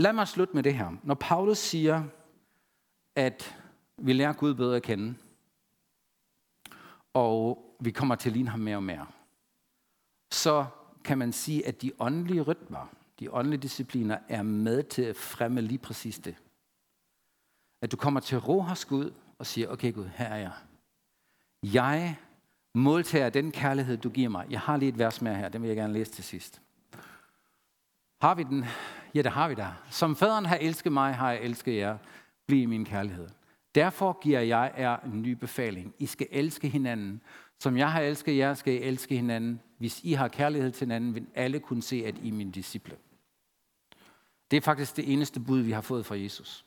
Lad 0.00 0.12
mig 0.12 0.28
slutte 0.28 0.54
med 0.54 0.62
det 0.62 0.74
her. 0.74 0.92
Når 1.02 1.14
Paulus 1.14 1.58
siger, 1.58 2.04
at 3.14 3.56
vi 3.98 4.12
lærer 4.12 4.32
Gud 4.32 4.54
bedre 4.54 4.76
at 4.76 4.82
kende, 4.82 5.14
og 7.14 7.64
vi 7.80 7.90
kommer 7.90 8.14
til 8.14 8.28
at 8.28 8.32
ligne 8.32 8.50
ham 8.50 8.60
mere 8.60 8.76
og 8.76 8.82
mere, 8.82 9.06
så 10.32 10.66
kan 11.04 11.18
man 11.18 11.32
sige, 11.32 11.66
at 11.66 11.82
de 11.82 11.92
åndelige 11.98 12.40
rytmer, 12.40 12.86
de 13.20 13.32
åndelige 13.32 13.60
discipliner, 13.60 14.18
er 14.28 14.42
med 14.42 14.82
til 14.82 15.02
at 15.02 15.16
fremme 15.16 15.60
lige 15.60 15.78
præcis 15.78 16.18
det. 16.18 16.36
At 17.82 17.92
du 17.92 17.96
kommer 17.96 18.20
til 18.20 18.36
at 18.36 18.48
ro 18.48 18.60
hos 18.60 18.84
Gud 18.84 19.12
og 19.38 19.46
siger, 19.46 19.68
okay 19.68 19.94
Gud, 19.94 20.06
her 20.06 20.26
er 20.26 20.36
jeg. 20.36 20.52
Jeg 21.62 22.16
modtager 22.74 23.30
den 23.30 23.52
kærlighed, 23.52 23.96
du 23.96 24.10
giver 24.10 24.28
mig. 24.28 24.46
Jeg 24.50 24.60
har 24.60 24.76
lige 24.76 24.88
et 24.88 24.98
vers 24.98 25.22
mere 25.22 25.34
her, 25.34 25.48
den 25.48 25.62
vil 25.62 25.68
jeg 25.68 25.76
gerne 25.76 25.92
læse 25.92 26.12
til 26.12 26.24
sidst. 26.24 26.62
Har 28.20 28.34
vi 28.34 28.42
den? 28.42 28.64
Ja, 29.14 29.22
det 29.22 29.32
har 29.32 29.48
vi 29.48 29.54
da. 29.54 29.68
Som 29.90 30.16
faderen 30.16 30.46
har 30.46 30.56
elsket 30.56 30.92
mig, 30.92 31.14
har 31.14 31.32
jeg 31.32 31.42
elsket 31.42 31.76
jer. 31.76 31.98
Bliv 32.46 32.68
min 32.68 32.84
kærlighed. 32.84 33.28
Derfor 33.74 34.18
giver 34.22 34.40
jeg 34.40 34.72
jer 34.78 34.96
en 34.96 35.22
ny 35.22 35.32
befaling. 35.32 35.94
I 35.98 36.06
skal 36.06 36.26
elske 36.30 36.68
hinanden. 36.68 37.20
Som 37.58 37.76
jeg 37.76 37.92
har 37.92 38.00
elsket 38.00 38.36
jer, 38.36 38.54
skal 38.54 38.74
I 38.74 38.76
elske 38.76 39.16
hinanden. 39.16 39.60
Hvis 39.78 40.00
I 40.04 40.12
har 40.12 40.28
kærlighed 40.28 40.70
til 40.70 40.86
hinanden, 40.86 41.14
vil 41.14 41.26
alle 41.34 41.60
kunne 41.60 41.82
se, 41.82 42.04
at 42.06 42.18
I 42.18 42.28
er 42.28 42.32
mine 42.32 42.52
disciple. 42.52 42.96
Det 44.50 44.56
er 44.56 44.60
faktisk 44.60 44.96
det 44.96 45.12
eneste 45.12 45.40
bud, 45.40 45.60
vi 45.60 45.70
har 45.70 45.80
fået 45.80 46.06
fra 46.06 46.18
Jesus. 46.18 46.64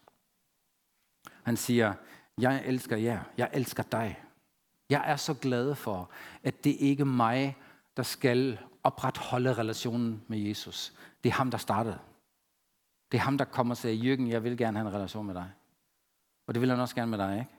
Han 1.44 1.58
siger, 1.58 1.94
jeg 2.38 2.64
elsker 2.66 2.98
jer. 2.98 3.20
Jeg 3.38 3.50
elsker 3.54 3.84
dig. 3.84 4.24
Jeg 4.90 5.04
er 5.06 5.16
så 5.16 5.34
glad 5.34 5.76
for, 5.76 6.10
at 6.44 6.64
det 6.64 6.76
ikke 6.80 7.02
er 7.02 7.06
mig, 7.06 7.58
der 7.98 8.04
skal 8.04 8.60
opretholde 8.84 9.54
relationen 9.54 10.22
med 10.28 10.38
Jesus. 10.38 10.94
Det 11.24 11.30
er 11.30 11.34
ham, 11.34 11.52
der 11.52 11.58
startede. 11.58 12.00
Det 13.14 13.20
er 13.20 13.24
ham, 13.24 13.38
der 13.38 13.46
kommer 13.46 13.74
og 13.74 13.78
siger, 13.78 13.94
Jørgen, 13.94 14.28
jeg 14.28 14.44
vil 14.44 14.58
gerne 14.58 14.78
have 14.78 14.88
en 14.88 14.96
relation 14.96 15.26
med 15.26 15.36
dig. 15.36 15.52
Og 16.48 16.54
det 16.54 16.62
vil 16.62 16.70
han 16.70 16.80
også 16.80 16.96
gerne 16.96 17.12
med 17.12 17.18
dig, 17.18 17.40
ikke? 17.40 17.52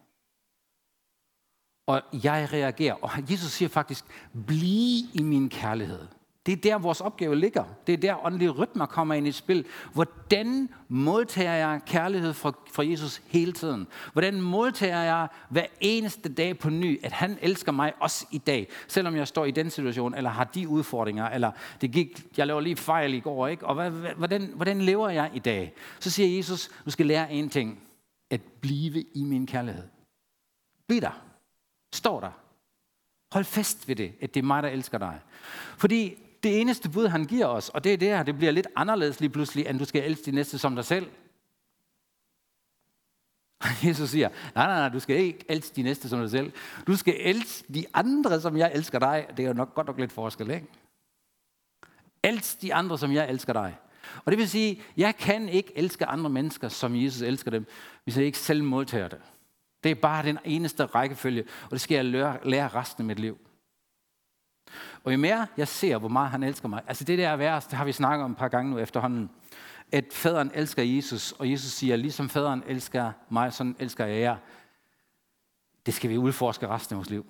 Og 1.87 2.03
jeg 2.25 2.49
reagerer, 2.53 2.95
og 2.95 3.11
Jesus 3.31 3.51
siger 3.51 3.69
faktisk, 3.69 4.05
bliv 4.47 5.05
i 5.15 5.23
min 5.23 5.49
kærlighed. 5.49 6.07
Det 6.47 6.53
er 6.53 6.57
der, 6.57 6.79
vores 6.79 7.01
opgave 7.01 7.37
ligger. 7.37 7.65
Det 7.87 7.93
er 7.93 7.97
der, 7.97 8.27
åndelige 8.27 8.51
rytmer 8.51 8.87
kommer 8.87 9.15
ind 9.15 9.27
i 9.27 9.33
spil. 9.33 9.67
Hvordan 9.93 10.69
modtager 10.89 11.53
jeg 11.53 11.81
kærlighed 11.87 12.33
fra, 12.33 12.53
fra 12.73 12.87
Jesus 12.87 13.23
hele 13.27 13.53
tiden? 13.53 13.87
Hvordan 14.13 14.41
modtager 14.41 15.03
jeg 15.03 15.29
hver 15.49 15.67
eneste 15.81 16.35
dag 16.35 16.59
på 16.59 16.71
ny, 16.71 17.05
at 17.05 17.13
han 17.13 17.39
elsker 17.43 17.73
mig 17.73 17.93
også 18.01 18.27
i 18.31 18.39
dag, 18.39 18.69
selvom 18.89 19.17
jeg 19.17 19.29
står 19.29 19.45
i 19.45 19.51
den 19.51 19.71
situation, 19.71 20.15
eller 20.15 20.31
har 20.31 20.45
de 20.45 20.69
udfordringer, 20.69 21.29
eller 21.29 21.51
det 21.81 21.93
gik, 21.93 22.25
jeg 22.37 22.47
laver 22.47 22.61
lige 22.61 22.77
fejl 22.77 23.15
i 23.15 23.21
går, 23.21 23.47
ikke? 23.47 23.67
og 23.67 23.91
hvordan, 23.91 24.53
hvordan 24.55 24.81
lever 24.81 25.09
jeg 25.09 25.31
i 25.35 25.39
dag? 25.39 25.75
Så 26.01 26.11
siger 26.11 26.37
Jesus, 26.37 26.71
du 26.85 26.91
skal 26.91 27.07
lære 27.07 27.33
en 27.33 27.49
ting, 27.49 27.81
at 28.31 28.41
blive 28.61 29.05
i 29.15 29.25
min 29.25 29.47
kærlighed. 29.47 29.85
Bliv 30.89 31.01
der. 31.01 31.23
Står 31.95 32.21
der. 32.21 32.31
Hold 33.33 33.45
fast 33.45 33.89
ved 33.89 33.97
det, 33.97 34.13
at 34.21 34.35
det 34.35 34.41
er 34.41 34.45
mig, 34.45 34.63
der 34.63 34.69
elsker 34.69 34.99
dig. 34.99 35.21
Fordi 35.77 36.24
det 36.45 36.61
eneste 36.61 36.91
bud, 36.91 37.07
han 37.07 37.25
giver 37.25 37.47
os, 37.47 37.69
og 37.69 37.85
det 37.85 37.93
er 37.93 37.97
det 37.97 38.09
her, 38.09 38.23
det 38.23 38.37
bliver 38.37 38.53
lidt 38.53 38.67
anderledes 38.77 39.21
lige 39.21 39.31
pludselig, 39.31 39.67
end 39.67 39.79
du 39.79 39.85
skal 39.85 40.03
elske 40.03 40.25
din 40.25 40.35
næste 40.35 40.59
som 40.59 40.75
dig 40.75 40.85
selv. 40.85 41.07
Jesus 43.85 44.11
siger, 44.11 44.29
nej, 44.55 44.67
nej, 44.67 44.79
nej, 44.79 44.89
du 44.89 45.01
skal 45.01 45.17
ikke 45.17 45.45
elske 45.49 45.77
de 45.77 45.83
næste 45.83 46.09
som 46.09 46.21
dig 46.21 46.31
selv. 46.31 46.53
Du 46.87 46.97
skal 46.97 47.15
elske 47.21 47.75
de 47.75 47.85
andre, 47.95 48.41
som 48.41 48.57
jeg 48.57 48.73
elsker 48.75 48.99
dig. 48.99 49.27
Det 49.37 49.43
er 49.43 49.47
jo 49.49 49.55
nok 49.55 49.75
godt 49.75 49.87
nok 49.87 49.99
lidt 49.99 50.13
forskel, 50.13 50.51
ikke? 50.51 50.67
Elsk 52.23 52.63
de 52.63 52.75
andre, 52.75 52.99
som 52.99 53.13
jeg 53.13 53.31
elsker 53.31 53.53
dig. 53.53 53.77
Og 54.25 54.33
det 54.33 54.39
vil 54.39 54.49
sige, 54.49 54.83
jeg 54.97 55.17
kan 55.17 55.49
ikke 55.49 55.73
elske 55.77 56.07
andre 56.07 56.31
mennesker, 56.31 56.69
som 56.69 56.97
Jesus 56.97 57.23
elsker 57.23 57.51
dem, 57.51 57.67
hvis 58.05 58.17
jeg 58.17 58.27
ikke 58.27 58.39
selv 58.39 58.65
modtager 58.65 59.09
det. 59.09 59.21
Det 59.85 59.91
er 59.91 59.95
bare 59.95 60.25
den 60.25 60.39
eneste 60.45 60.85
rækkefølge, 60.85 61.45
og 61.65 61.71
det 61.71 61.81
skal 61.81 61.95
jeg 61.95 62.05
lære, 62.05 62.39
lære 62.45 62.69
resten 62.69 63.03
af 63.03 63.07
mit 63.07 63.19
liv. 63.19 63.39
Og 65.05 65.13
jo 65.13 65.19
mere 65.19 65.47
jeg 65.57 65.69
ser, 65.69 65.99
hvor 65.99 66.09
meget 66.09 66.31
han 66.31 66.43
elsker 66.43 66.69
mig, 66.69 66.83
altså 66.87 67.05
det 67.05 67.19
der 67.19 67.37
vers, 67.37 67.67
det 67.67 67.79
har 67.79 67.85
vi 67.85 67.93
snakket 67.93 68.25
om 68.25 68.31
et 68.31 68.37
par 68.37 68.49
gange 68.49 68.71
nu 68.71 68.79
efterhånden, 68.79 69.31
at 69.93 70.05
faderen 70.13 70.51
elsker 70.55 70.83
Jesus, 70.83 71.33
og 71.33 71.51
Jesus 71.51 71.73
siger, 71.73 71.97
ligesom 71.97 72.29
faderen 72.29 72.63
elsker 72.67 73.13
mig, 73.29 73.53
sådan 73.53 73.77
elsker 73.79 74.07
jeg 74.07 74.21
jer. 74.21 74.37
Det 75.87 75.95
skal 75.95 76.11
vi 76.11 76.19
udforske 76.19 76.69
resten 76.69 76.95
af 76.95 76.97
vores 76.97 77.11
liv. 77.11 77.27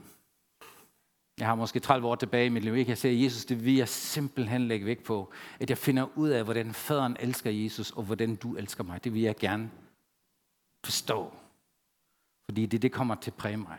Jeg 1.39 1.47
har 1.47 1.55
måske 1.55 1.81
30 1.81 2.09
år 2.09 2.15
tilbage 2.15 2.47
i 2.47 2.49
mit 2.49 2.65
liv, 2.65 2.77
ikke? 2.77 2.91
Jeg 2.91 2.99
siger, 2.99 3.25
Jesus, 3.25 3.45
det 3.45 3.65
vil 3.65 3.75
jeg 3.75 3.89
simpelthen 3.89 4.69
lægge 4.69 4.87
væk 4.87 5.05
på. 5.05 5.33
At 5.61 5.71
jeg 5.71 5.79
finder 5.79 6.19
ud 6.19 6.29
af, 6.29 6.45
hvordan 6.45 6.75
faderen 6.75 7.17
elsker 7.21 7.51
Jesus, 7.51 7.91
og 7.91 8.03
hvordan 8.03 8.37
du 8.37 8.57
elsker 8.57 8.85
mig. 8.85 9.05
Det 9.05 9.15
vil 9.15 9.23
jeg 9.23 9.37
gerne 9.37 9.71
forstå. 10.85 11.33
Fordi 12.45 12.67
det, 12.67 12.83
det 12.83 12.93
kommer 12.93 13.15
til 13.15 13.31
at 13.31 13.35
præge 13.35 13.57
mig. 13.57 13.79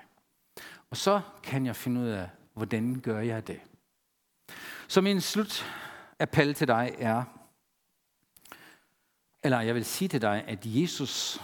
Og 0.89 0.97
så 0.97 1.21
kan 1.43 1.65
jeg 1.65 1.75
finde 1.75 2.01
ud 2.01 2.07
af, 2.07 2.29
hvordan 2.53 2.99
gør 2.99 3.19
jeg 3.19 3.47
det. 3.47 3.59
Så 4.87 5.01
min 5.01 5.21
slutappel 5.21 6.53
til 6.53 6.67
dig 6.67 6.95
er, 6.97 7.23
eller 9.43 9.61
jeg 9.61 9.75
vil 9.75 9.85
sige 9.85 10.07
til 10.07 10.21
dig, 10.21 10.43
at 10.47 10.59
Jesus 10.65 11.41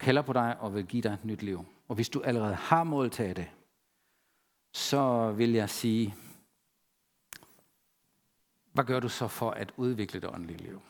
kalder 0.00 0.22
på 0.22 0.32
dig 0.32 0.56
og 0.60 0.74
vil 0.74 0.86
give 0.86 1.02
dig 1.02 1.12
et 1.12 1.24
nyt 1.24 1.42
liv. 1.42 1.64
Og 1.88 1.94
hvis 1.94 2.08
du 2.08 2.22
allerede 2.22 2.54
har 2.54 2.84
modtaget 2.84 3.36
det, 3.36 3.50
så 4.72 5.32
vil 5.32 5.52
jeg 5.52 5.70
sige, 5.70 6.14
hvad 8.72 8.84
gør 8.84 9.00
du 9.00 9.08
så 9.08 9.28
for 9.28 9.50
at 9.50 9.72
udvikle 9.76 10.20
det 10.20 10.30
åndelige 10.30 10.58
liv? 10.58 10.82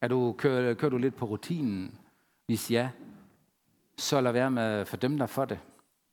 Er 0.00 0.08
du, 0.08 0.34
kører, 0.38 0.74
kører 0.74 0.90
du 0.90 0.98
lidt 0.98 1.16
på 1.16 1.24
rutinen? 1.24 1.98
Hvis 2.46 2.70
ja, 2.70 2.90
så 3.96 4.20
lad 4.20 4.32
være 4.32 4.50
med 4.50 4.62
at 4.62 4.88
fordømme 4.88 5.18
dig 5.18 5.30
for 5.30 5.44
det. 5.44 5.60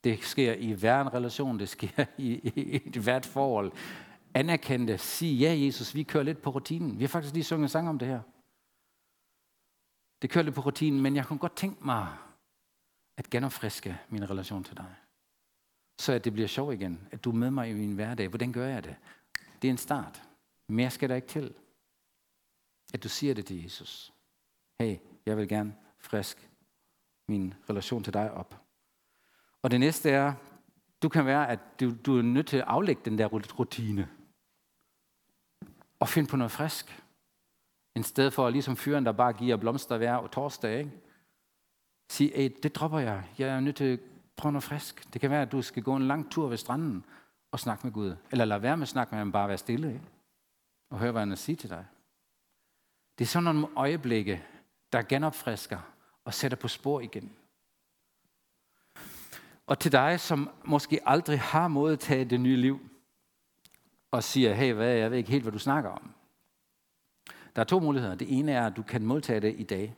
Det 0.04 0.24
sker 0.24 0.54
i 0.54 0.72
hver 0.72 1.02
en 1.02 1.14
relation, 1.14 1.60
det 1.60 1.70
sker 1.70 2.06
i, 2.18 2.32
i, 2.34 2.82
i 2.96 3.00
hvert 3.00 3.26
forhold. 3.26 3.72
Anerkend 4.34 4.88
det. 4.88 5.00
Sig, 5.00 5.38
ja 5.38 5.56
Jesus, 5.58 5.96
vi 5.96 6.04
kører 6.04 6.24
lidt 6.24 6.42
på 6.42 6.50
rutinen. 6.50 7.00
Vi 7.00 7.04
har 7.04 7.08
faktisk 7.10 7.34
lige 7.34 7.44
sunget 7.44 7.72
sang 7.72 7.90
om 7.90 8.00
det 8.00 8.08
her. 8.08 8.22
Det 10.22 10.30
kører 10.30 10.44
lidt 10.44 10.56
på 10.56 10.62
rutinen, 10.62 11.02
men 11.02 11.16
jeg 11.16 11.26
kunne 11.26 11.40
godt 11.40 11.56
tænke 11.56 11.86
mig 11.86 12.18
at 13.18 13.30
genopfriske 13.30 13.98
min 14.10 14.30
relation 14.30 14.64
til 14.64 14.78
dig. 14.78 14.96
Så 16.00 16.14
at 16.14 16.26
det 16.26 16.34
bliver 16.34 16.48
sjov 16.48 16.74
igen. 16.74 17.08
At 17.12 17.24
du 17.24 17.30
er 17.32 17.36
med 17.36 17.52
mig 17.52 17.70
i 17.70 17.74
min 17.74 17.96
hverdag. 17.96 18.28
Hvordan 18.28 18.52
gør 18.52 18.68
jeg 18.68 18.84
det? 18.84 18.96
Det 19.62 19.68
er 19.68 19.72
en 19.72 19.78
start. 19.78 20.24
Mere 20.68 20.90
skal 20.90 21.10
der 21.10 21.16
ikke 21.16 21.28
til. 21.28 21.54
At 22.94 23.04
du 23.04 23.10
siger 23.10 23.34
det 23.34 23.46
til 23.46 23.64
Jesus. 23.64 24.14
Hey, 24.82 24.98
jeg 25.26 25.38
vil 25.38 25.48
gerne 25.48 25.76
frisk 25.98 26.50
min 27.28 27.54
relation 27.70 28.04
til 28.04 28.14
dig 28.14 28.32
op. 28.32 28.69
Og 29.62 29.72
det 29.72 29.80
næste 29.80 30.10
er, 30.10 30.34
du 31.04 31.10
kan 31.10 31.26
være, 31.26 31.50
at 31.50 31.60
du, 31.80 31.96
du 32.06 32.18
er 32.18 32.22
nødt 32.22 32.48
til 32.48 32.58
at 32.58 32.64
aflægge 32.68 33.02
den 33.06 33.18
der 33.18 33.28
rutine. 33.60 34.10
Og 36.00 36.08
finde 36.08 36.30
på 36.30 36.38
noget 36.38 36.52
frisk. 36.52 37.04
I 37.96 38.04
stedet 38.04 38.34
for, 38.34 38.50
ligesom 38.50 38.76
fyren, 38.76 39.06
der 39.06 39.12
bare 39.12 39.34
giver 39.34 39.58
blomster 39.58 39.98
hver 39.98 40.28
torsdag, 40.28 40.80
ikke? 40.80 40.92
Sige, 42.12 42.32
hey, 42.36 42.52
det 42.64 42.76
dropper 42.76 43.00
jeg. 43.00 43.24
Jeg 43.38 43.50
er 43.50 43.60
nødt 43.60 43.76
til 43.76 43.84
at 43.84 44.00
prøve 44.36 44.52
noget 44.52 44.64
frisk. 44.64 45.14
Det 45.14 45.22
kan 45.22 45.30
være, 45.30 45.42
at 45.42 45.52
du 45.52 45.62
skal 45.62 45.84
gå 45.84 45.96
en 45.96 46.08
lang 46.08 46.32
tur 46.32 46.48
ved 46.48 46.58
stranden 46.58 47.06
og 47.52 47.60
snakke 47.60 47.88
med 47.88 47.94
Gud. 47.94 48.16
Eller 48.32 48.46
lad 48.46 48.60
være 48.60 48.78
med 48.78 48.82
at 48.82 48.88
snakke 48.88 49.12
med 49.12 49.20
ham, 49.20 49.32
bare 49.32 49.48
være 49.48 49.58
stille. 49.58 49.88
Ikke? 49.94 50.06
Og 50.90 51.00
høre, 51.00 51.12
hvad 51.12 51.22
han 51.22 51.38
siger 51.38 51.58
til 51.58 51.70
dig. 51.70 51.86
Det 53.18 53.26
er 53.26 53.28
sådan 53.28 53.56
nogle 53.56 53.68
øjeblikke, 53.76 54.44
der 54.92 55.02
genopfrisker 55.02 55.80
og 56.26 56.34
sætter 56.34 56.58
på 56.58 56.68
spor 56.68 57.00
igen. 57.00 57.32
Og 59.70 59.80
til 59.80 59.92
dig, 59.92 60.20
som 60.20 60.50
måske 60.66 61.00
aldrig 61.06 61.40
har 61.40 61.68
modtaget 61.68 62.30
det 62.30 62.40
nye 62.40 62.56
liv, 62.56 62.80
og 64.12 64.24
siger, 64.24 64.54
hey, 64.54 64.74
hvad, 64.74 64.96
jeg 64.96 65.12
ved 65.12 65.18
ikke 65.18 65.32
helt, 65.32 65.44
hvad 65.44 65.52
du 65.52 65.60
snakker 65.60 65.90
om. 65.90 66.12
Der 67.56 67.62
er 67.62 67.64
to 67.64 67.80
muligheder. 67.80 68.16
Det 68.16 68.40
ene 68.40 68.52
er, 68.52 68.68
at 68.68 68.78
du 68.78 68.84
kan 68.84 69.06
modtage 69.06 69.40
det 69.40 69.56
i 69.58 69.64
dag. 69.64 69.96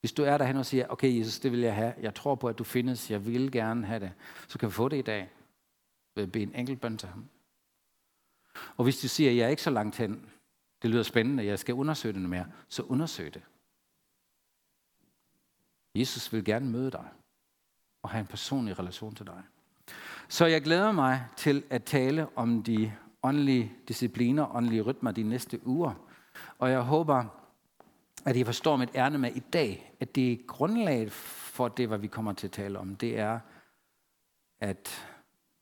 Hvis 0.00 0.12
du 0.12 0.22
er 0.22 0.38
derhen 0.38 0.56
og 0.56 0.66
siger, 0.66 0.86
okay 0.88 1.18
Jesus, 1.18 1.38
det 1.38 1.52
vil 1.52 1.60
jeg 1.60 1.74
have. 1.74 1.94
Jeg 2.00 2.14
tror 2.14 2.34
på, 2.34 2.48
at 2.48 2.58
du 2.58 2.64
findes. 2.64 3.10
Jeg 3.10 3.26
vil 3.26 3.52
gerne 3.52 3.86
have 3.86 4.00
det. 4.00 4.12
Så 4.48 4.58
kan 4.58 4.68
vi 4.68 4.72
få 4.72 4.88
det 4.88 4.96
i 4.96 5.02
dag. 5.02 5.30
Ved 6.14 6.22
at 6.22 6.32
bede 6.32 6.42
en 6.42 6.54
enkelt 6.54 6.80
bøn 6.80 6.98
til 6.98 7.08
ham. 7.08 7.28
Og 8.76 8.84
hvis 8.84 9.00
du 9.00 9.08
siger, 9.08 9.30
at 9.30 9.36
jeg 9.36 9.44
er 9.44 9.48
ikke 9.48 9.62
så 9.62 9.70
langt 9.70 9.96
hen, 9.96 10.30
det 10.82 10.90
lyder 10.90 11.02
spændende, 11.02 11.44
jeg 11.44 11.58
skal 11.58 11.74
undersøge 11.74 12.14
det 12.14 12.22
mere, 12.22 12.46
så 12.68 12.82
undersøg 12.82 13.34
det. 13.34 13.42
Jesus 15.94 16.32
vil 16.32 16.44
gerne 16.44 16.70
møde 16.70 16.90
dig 16.90 17.08
og 18.02 18.10
have 18.10 18.20
en 18.20 18.26
personlig 18.26 18.78
relation 18.78 19.14
til 19.14 19.26
dig. 19.26 19.42
Så 20.28 20.46
jeg 20.46 20.62
glæder 20.62 20.92
mig 20.92 21.26
til 21.36 21.62
at 21.70 21.84
tale 21.84 22.26
om 22.36 22.62
de 22.62 22.92
åndelige 23.22 23.72
discipliner, 23.88 24.56
åndelige 24.56 24.82
rytmer 24.82 25.10
de 25.10 25.22
næste 25.22 25.66
uger. 25.66 25.92
Og 26.58 26.70
jeg 26.70 26.80
håber, 26.80 27.24
at 28.24 28.36
I 28.36 28.44
forstår 28.44 28.76
mit 28.76 28.90
ærne 28.94 29.18
med 29.18 29.36
i 29.36 29.42
dag, 29.52 29.94
at 30.00 30.14
det 30.14 30.32
er 30.32 30.36
grundlaget 30.46 31.12
for 31.12 31.68
det, 31.68 31.88
hvad 31.88 31.98
vi 31.98 32.06
kommer 32.06 32.32
til 32.32 32.46
at 32.46 32.52
tale 32.52 32.78
om, 32.78 32.96
det 32.96 33.18
er, 33.18 33.40
at 34.60 35.08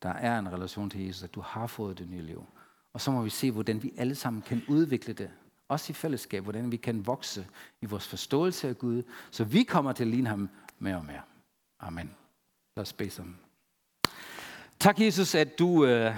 der 0.03 0.13
er 0.13 0.39
en 0.39 0.53
relation 0.53 0.91
til 0.91 1.07
Jesus, 1.07 1.23
at 1.23 1.35
du 1.35 1.41
har 1.41 1.67
fået 1.67 1.99
det 1.99 2.11
nye 2.11 2.23
liv. 2.23 2.47
Og 2.93 3.01
så 3.01 3.11
må 3.11 3.23
vi 3.23 3.31
se, 3.31 3.51
hvordan 3.51 3.83
vi 3.83 3.93
alle 3.97 4.15
sammen 4.15 4.43
kan 4.43 4.63
udvikle 4.69 5.13
det, 5.13 5.31
også 5.69 5.91
i 5.91 5.95
fællesskab, 5.95 6.43
hvordan 6.43 6.73
vi 6.73 6.77
kan 6.77 7.07
vokse 7.07 7.47
i 7.81 7.87
vores 7.87 8.09
forståelse 8.09 8.69
af 8.69 8.79
Gud, 8.79 9.03
så 9.31 9.45
vi 9.45 9.63
kommer 9.63 9.93
til 9.93 10.05
at 10.05 10.09
ligne 10.09 10.29
ham 10.29 10.49
mere 10.79 10.97
og 10.97 11.05
mere. 11.05 11.23
Amen. 11.81 12.11
Lad 12.79 12.83
os 12.83 12.93
bede 12.93 13.11
sammen. 13.11 13.39
Tak, 14.79 15.01
Jesus, 15.01 15.35
at 15.35 15.59
du, 15.59 15.85
øh, 15.85 16.15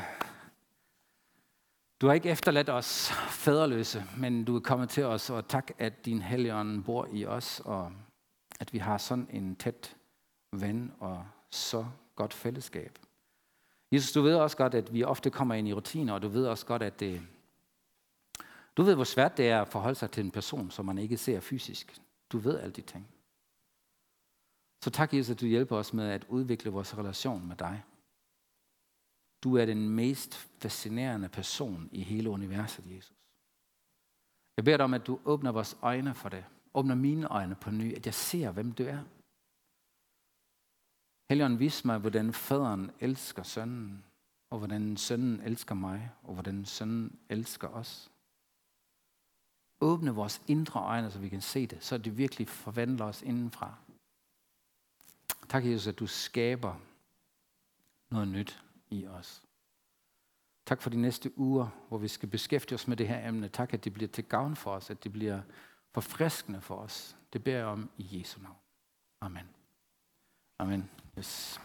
du 2.01 2.07
har 2.07 2.15
ikke 2.15 2.29
efterladt 2.29 2.69
os 2.69 3.11
faderløse, 3.29 4.05
men 4.17 4.45
du 4.45 4.57
er 4.57 4.61
kommet 4.61 4.89
til 4.89 5.05
os, 5.05 5.31
og 5.31 5.49
tak, 5.49 5.71
at 5.79 6.05
din 6.05 6.23
helligånd 6.23 6.85
bor 6.85 7.09
i 7.13 7.27
os, 7.27 7.61
og 7.65 7.93
at 8.61 8.73
vi 8.73 8.79
har 8.79 8.99
sådan 8.99 9.29
en 9.31 9.57
tæt 9.57 9.97
ven 10.53 10.93
og 10.99 11.27
så 11.51 11.87
godt 12.17 12.35
fællesskab. 12.35 12.99
Jesus, 13.93 14.13
du 14.13 14.23
ved 14.23 14.35
også 14.35 14.57
godt, 14.57 14.75
at 14.75 14.95
vi 14.95 15.05
ofte 15.05 15.31
kommer 15.31 15.55
ind 15.55 15.69
i 15.69 15.73
rutiner, 15.73 16.15
og 16.15 16.23
du 16.23 16.29
ved 16.29 16.47
også 16.47 16.67
godt, 16.67 16.83
at 16.83 17.01
det, 17.01 17.23
du 18.77 18.83
ved, 18.83 18.95
hvor 18.95 19.05
svært 19.05 19.37
det 19.37 19.49
er 19.49 19.63
at 19.63 19.69
forholde 19.69 19.99
sig 19.99 20.11
til 20.11 20.25
en 20.25 20.31
person, 20.31 20.71
som 20.71 20.85
man 20.85 20.99
ikke 20.99 21.17
ser 21.17 21.41
fysisk. 21.41 22.01
Du 22.33 22.39
ved 22.39 22.59
alle 22.59 22.73
de 22.73 22.83
ting. 22.83 23.09
Så 24.85 24.91
tak, 24.91 25.15
Jesus, 25.15 25.31
at 25.31 25.41
du 25.41 25.47
hjælper 25.47 25.77
os 25.77 25.93
med 25.93 26.09
at 26.09 26.27
udvikle 26.29 26.71
vores 26.71 26.99
relation 26.99 27.49
med 27.49 27.57
dig. 27.57 27.83
Du 29.45 29.57
er 29.57 29.67
den 29.67 29.89
mest 29.89 30.35
fascinerende 30.35 31.29
person 31.29 31.89
i 31.93 32.03
hele 32.03 32.31
universet, 32.31 32.97
Jesus. 32.97 33.17
Jeg 34.57 34.65
beder 34.65 34.77
dig 34.77 34.85
om, 34.85 34.95
at 34.95 35.07
du 35.07 35.21
åbner 35.25 35.53
vores 35.53 35.79
øjne 35.83 36.15
for 36.15 36.29
det. 36.29 36.45
Åbner 36.75 36.95
mine 36.95 37.29
øjne 37.29 37.55
på 37.55 37.71
ny, 37.71 37.97
at 37.97 38.07
jeg 38.07 38.15
ser, 38.15 38.51
hvem 38.51 38.73
du 38.73 38.83
er. 38.83 39.03
Helligånd, 41.29 41.59
vis 41.59 41.85
mig, 41.85 41.99
hvordan 41.99 42.33
faderen 42.33 42.91
elsker 43.01 43.43
sønnen, 43.43 44.05
og 44.51 44.59
hvordan 44.59 44.97
sønnen 44.97 45.41
elsker 45.41 45.75
mig, 45.75 46.11
og 46.23 46.35
hvordan 46.35 46.65
sønnen 46.65 47.19
elsker 47.29 47.69
os. 47.69 48.11
Åbne 49.81 50.11
vores 50.11 50.43
indre 50.49 50.81
øjne, 50.81 51.11
så 51.11 51.19
vi 51.19 51.29
kan 51.29 51.41
se 51.41 51.67
det, 51.67 51.85
så 51.85 51.99
det 51.99 52.19
virkelig 52.19 52.49
forvandler 52.49 53.05
os 53.05 53.23
indenfra. 53.23 53.75
Tak, 55.51 55.65
Jesus, 55.65 55.87
at 55.87 55.99
du 55.99 56.07
skaber 56.07 56.75
noget 58.11 58.29
nyt 58.29 58.63
i 58.91 59.07
os. 59.07 59.43
Tak 60.67 60.83
for 60.83 60.91
de 60.91 60.97
næste 60.97 61.39
uger, 61.39 61.69
hvor 61.89 61.99
vi 61.99 62.09
skal 62.09 62.29
beskæftige 62.29 62.75
os 62.75 62.89
med 62.89 62.97
det 62.97 63.09
her 63.09 63.29
emne. 63.29 63.49
Tak, 63.49 63.75
at 63.75 63.85
det 63.85 63.93
bliver 63.93 64.09
til 64.09 64.25
gavn 64.25 64.57
for 64.57 64.71
os, 64.71 64.91
at 64.91 65.05
det 65.05 65.13
bliver 65.13 65.41
forfriskende 65.93 66.61
for 66.61 66.77
os. 66.77 67.17
Det 67.33 67.45
beder 67.45 67.57
jeg 67.57 67.67
om 67.67 67.91
i 67.99 68.19
Jesu 68.19 68.41
navn. 68.43 68.57
Amen. 69.21 69.49
Amen. 70.59 70.91
Yes. 71.19 71.61